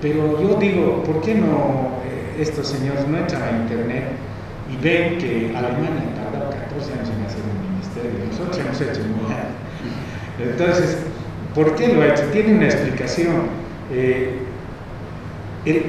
pero 0.00 0.40
yo 0.40 0.54
digo, 0.58 1.02
¿por 1.04 1.20
qué 1.20 1.34
no 1.34 2.00
eh, 2.06 2.40
estos 2.40 2.68
señores 2.68 3.06
no 3.06 3.18
entran 3.18 3.42
a 3.42 3.50
internet 3.58 4.04
y 4.72 4.82
ven 4.82 5.18
que 5.18 5.54
Alemania 5.54 6.14
tardado 6.14 6.50
14 6.50 6.92
años 6.94 7.08
en 7.10 7.26
hacer 7.26 7.42
un 7.44 7.74
ministerio? 7.74 8.26
Nosotros 8.30 8.58
hemos 8.58 8.80
hecho 8.80 9.00
año. 9.02 9.50
Entonces, 10.38 10.98
¿por 11.54 11.74
qué 11.74 11.88
lo 11.88 12.02
ha 12.02 12.08
hecho? 12.08 12.22
Tiene 12.32 12.54
una 12.54 12.66
explicación. 12.66 13.60
Eh, 13.92 14.38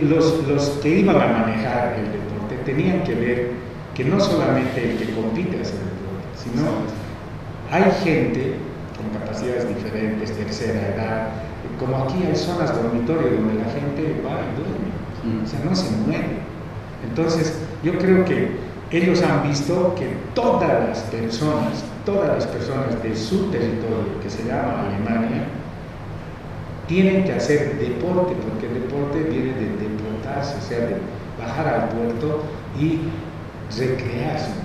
los, 0.01 0.45
los 0.47 0.69
que 0.81 0.99
iban 0.99 1.15
a 1.15 1.27
manejar 1.27 1.95
el 1.97 2.11
deporte 2.11 2.57
tenían 2.65 3.03
que 3.03 3.15
ver 3.15 3.51
que 3.95 4.03
no 4.03 4.19
solamente 4.19 4.91
el 4.91 4.97
que 4.97 5.13
compite 5.13 5.61
hace 5.61 5.75
el 5.75 5.85
deporte, 5.87 6.27
sino 6.35 6.63
hay 7.71 7.89
gente 8.03 8.55
con 8.97 9.19
capacidades 9.19 9.67
diferentes, 9.67 10.31
tercera 10.33 10.89
edad, 10.93 11.27
como 11.79 12.03
aquí 12.03 12.23
hay 12.27 12.35
zonas 12.35 12.75
dormitorio 12.75 13.31
donde 13.31 13.63
la 13.63 13.69
gente 13.71 14.21
va 14.23 14.41
y 14.41 14.51
duerme, 14.59 15.43
o 15.43 15.47
sea, 15.47 15.59
no 15.63 15.75
se 15.75 15.89
mueve. 16.05 16.37
Entonces, 17.07 17.57
yo 17.81 17.97
creo 17.97 18.25
que 18.25 18.51
ellos 18.91 19.23
han 19.23 19.47
visto 19.47 19.95
que 19.95 20.07
todas 20.35 20.87
las 20.89 20.99
personas, 21.03 21.83
todas 22.05 22.27
las 22.27 22.45
personas 22.45 23.01
de 23.01 23.15
su 23.15 23.49
territorio, 23.49 24.19
que 24.21 24.29
se 24.29 24.43
llama 24.43 24.87
Alemania, 24.87 25.45
tienen 26.87 27.23
que 27.23 27.33
hacer 27.33 27.79
deporte, 27.79 28.35
porque 28.49 28.67
el 28.67 28.81
deporte 28.81 29.23
viene 29.23 29.53
de 29.53 29.69
deportarse, 29.87 30.57
o 30.57 30.61
sea, 30.61 30.79
de 30.79 30.97
bajar 31.39 31.67
al 31.67 31.89
puerto 31.89 32.43
y 32.77 32.99
recrearse 33.79 34.60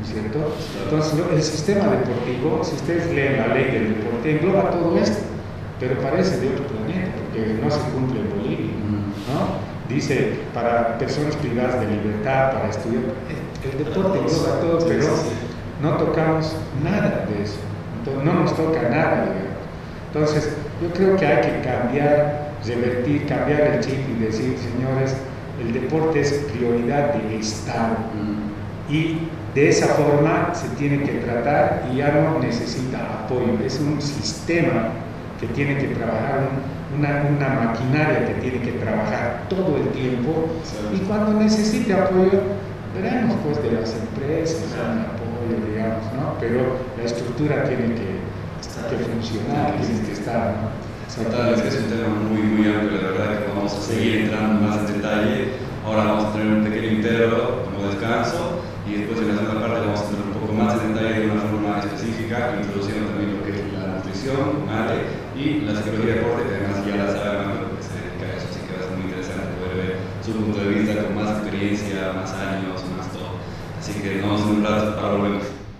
¿no 0.00 0.06
es 0.06 0.12
cierto? 0.12 0.38
Entonces, 0.84 1.20
el 1.32 1.42
sistema 1.42 1.84
deportivo, 1.88 2.64
si 2.64 2.74
ustedes 2.74 3.14
leen 3.14 3.36
la 3.36 3.54
ley 3.54 3.64
del 3.64 3.94
deporte, 3.94 4.30
engloba 4.38 4.70
todo 4.70 4.96
esto 4.98 5.30
pero 5.80 5.98
parece 6.00 6.38
de 6.40 6.48
otro 6.50 6.66
planeta, 6.66 7.10
porque 7.16 7.54
no 7.54 7.70
se 7.70 7.80
cumple 7.90 8.20
en 8.20 8.30
Bolivia. 8.30 8.70
¿no? 9.32 9.92
Dice, 9.92 10.34
para 10.54 10.98
personas 10.98 11.34
privadas 11.36 11.80
de 11.80 11.86
libertad, 11.86 12.52
para 12.52 12.68
estudiar, 12.68 13.02
el 13.64 13.84
deporte 13.84 14.18
engloba 14.18 14.60
todo, 14.60 14.86
pero 14.86 15.06
no 15.82 15.92
tocamos 15.96 16.54
nada 16.84 17.26
de 17.26 17.42
eso, 17.42 17.58
no 18.22 18.34
nos 18.34 18.54
toca 18.54 18.82
nada, 18.82 19.24
digamos. 19.24 19.50
Entonces, 20.12 20.54
yo 20.82 20.92
creo 20.92 21.16
que 21.16 21.26
hay 21.26 21.40
que 21.40 21.60
cambiar, 21.66 22.52
revertir, 22.66 23.26
cambiar 23.26 23.62
el 23.62 23.80
chip 23.80 23.98
y 24.10 24.24
decir, 24.24 24.56
señores, 24.58 25.16
el 25.60 25.72
deporte 25.72 26.20
es 26.20 26.32
prioridad 26.52 27.14
del 27.14 27.40
Estado. 27.40 27.96
Y 28.90 29.18
de 29.54 29.68
esa 29.68 29.88
forma 29.94 30.54
se 30.54 30.68
tiene 30.76 31.02
que 31.02 31.12
tratar 31.18 31.82
y 31.92 31.96
ya 31.96 32.12
no 32.12 32.38
necesita 32.38 33.24
apoyo. 33.24 33.58
Es 33.64 33.80
un 33.80 34.00
sistema 34.00 34.90
que 35.40 35.46
tiene 35.48 35.76
que 35.78 35.88
trabajar, 35.88 36.48
una, 36.96 37.22
una, 37.36 37.48
maquinaria 37.66 38.26
que 38.26 38.34
tiene 38.34 38.60
que 38.60 38.72
trabajar 38.72 39.42
todo 39.48 39.76
el 39.76 39.88
tiempo 39.88 40.46
y 40.94 40.98
cuando 41.06 41.40
necesite 41.40 41.94
apoyo, 41.94 42.42
veremos 42.94 43.36
pues 43.44 43.62
de 43.62 43.72
las 43.72 43.94
empresas, 43.94 44.60
un 44.74 45.00
apoyo, 45.00 45.66
digamos, 45.66 46.04
¿no? 46.14 46.34
Pero 46.38 46.76
la 46.98 47.04
estructura 47.04 47.64
tiene 47.64 47.94
que, 47.94 48.20
que 48.90 49.04
funcionar, 49.04 49.74
tiene 49.80 50.06
que 50.06 50.12
estar, 50.12 50.54
¿no? 50.56 50.90
Total, 51.24 51.54
es 51.54 51.62
que 51.62 51.68
es 51.68 51.76
un 51.76 51.90
tema 51.90 52.08
muy, 52.08 52.40
muy 52.40 52.72
amplio, 52.72 53.02
la 53.02 53.08
verdad 53.10 53.38
que 53.40 53.52
vamos 53.52 53.74
a 53.74 53.80
seguir 53.80 54.16
entrando 54.22 54.66
más 54.66 54.78
en 54.78 54.86
detalle. 54.86 55.48
Ahora 55.84 56.04
vamos 56.04 56.24
a 56.26 56.32
tener 56.32 56.46
un 56.46 56.64
pequeño 56.64 56.90
intervalo 56.92 57.64
como 57.64 57.88
descanso 57.88 58.59
y 58.88 58.94
después 58.94 59.20
en 59.20 59.28
la 59.28 59.42
segunda 59.42 59.60
parte 59.60 59.86
vamos 59.86 60.00
a 60.00 60.08
tener 60.08 60.24
un 60.26 60.36
poco 60.40 60.52
más 60.52 60.80
en 60.82 60.94
detalle 60.94 61.20
de 61.20 61.30
una 61.30 61.42
forma 61.42 61.78
específica, 61.80 62.56
introduciendo 62.60 63.10
también 63.10 63.36
lo 63.36 63.44
que 63.44 63.50
es 63.50 63.72
la 63.72 63.98
nutrición, 63.98 64.66
¿vale? 64.66 65.20
y 65.40 65.60
la 65.60 65.74
psicología 65.74 66.14
de 66.14 66.20
deporte, 66.20 66.48
que 66.48 66.54
además 66.54 66.86
ya 66.86 66.96
la 66.96 67.12
sabe 67.12 67.46
más 67.46 67.56
porque 67.64 67.82
se 67.82 67.94
dedica 67.96 68.26
a 68.28 68.36
eso, 68.36 68.46
así 68.50 68.60
que 68.66 68.72
va 68.76 68.80
a 68.80 68.84
ser 68.84 68.96
muy 68.96 69.06
interesante 69.08 69.48
poder 69.56 69.76
ver 69.76 69.96
su 70.24 70.32
punto 70.32 70.58
de 70.60 70.68
vista 70.68 71.04
con 71.04 71.14
más 71.16 71.30
experiencia, 71.38 72.12
más 72.12 72.32
años, 72.34 72.84
más 72.96 73.08
todo. 73.12 73.40
Así 73.78 73.92
que 74.02 74.20
nos 74.20 74.22
vemos 74.22 74.40
en 74.42 74.48
un 74.56 74.64
rato 74.64 74.96
para 74.96 75.14
volver. 75.14 75.49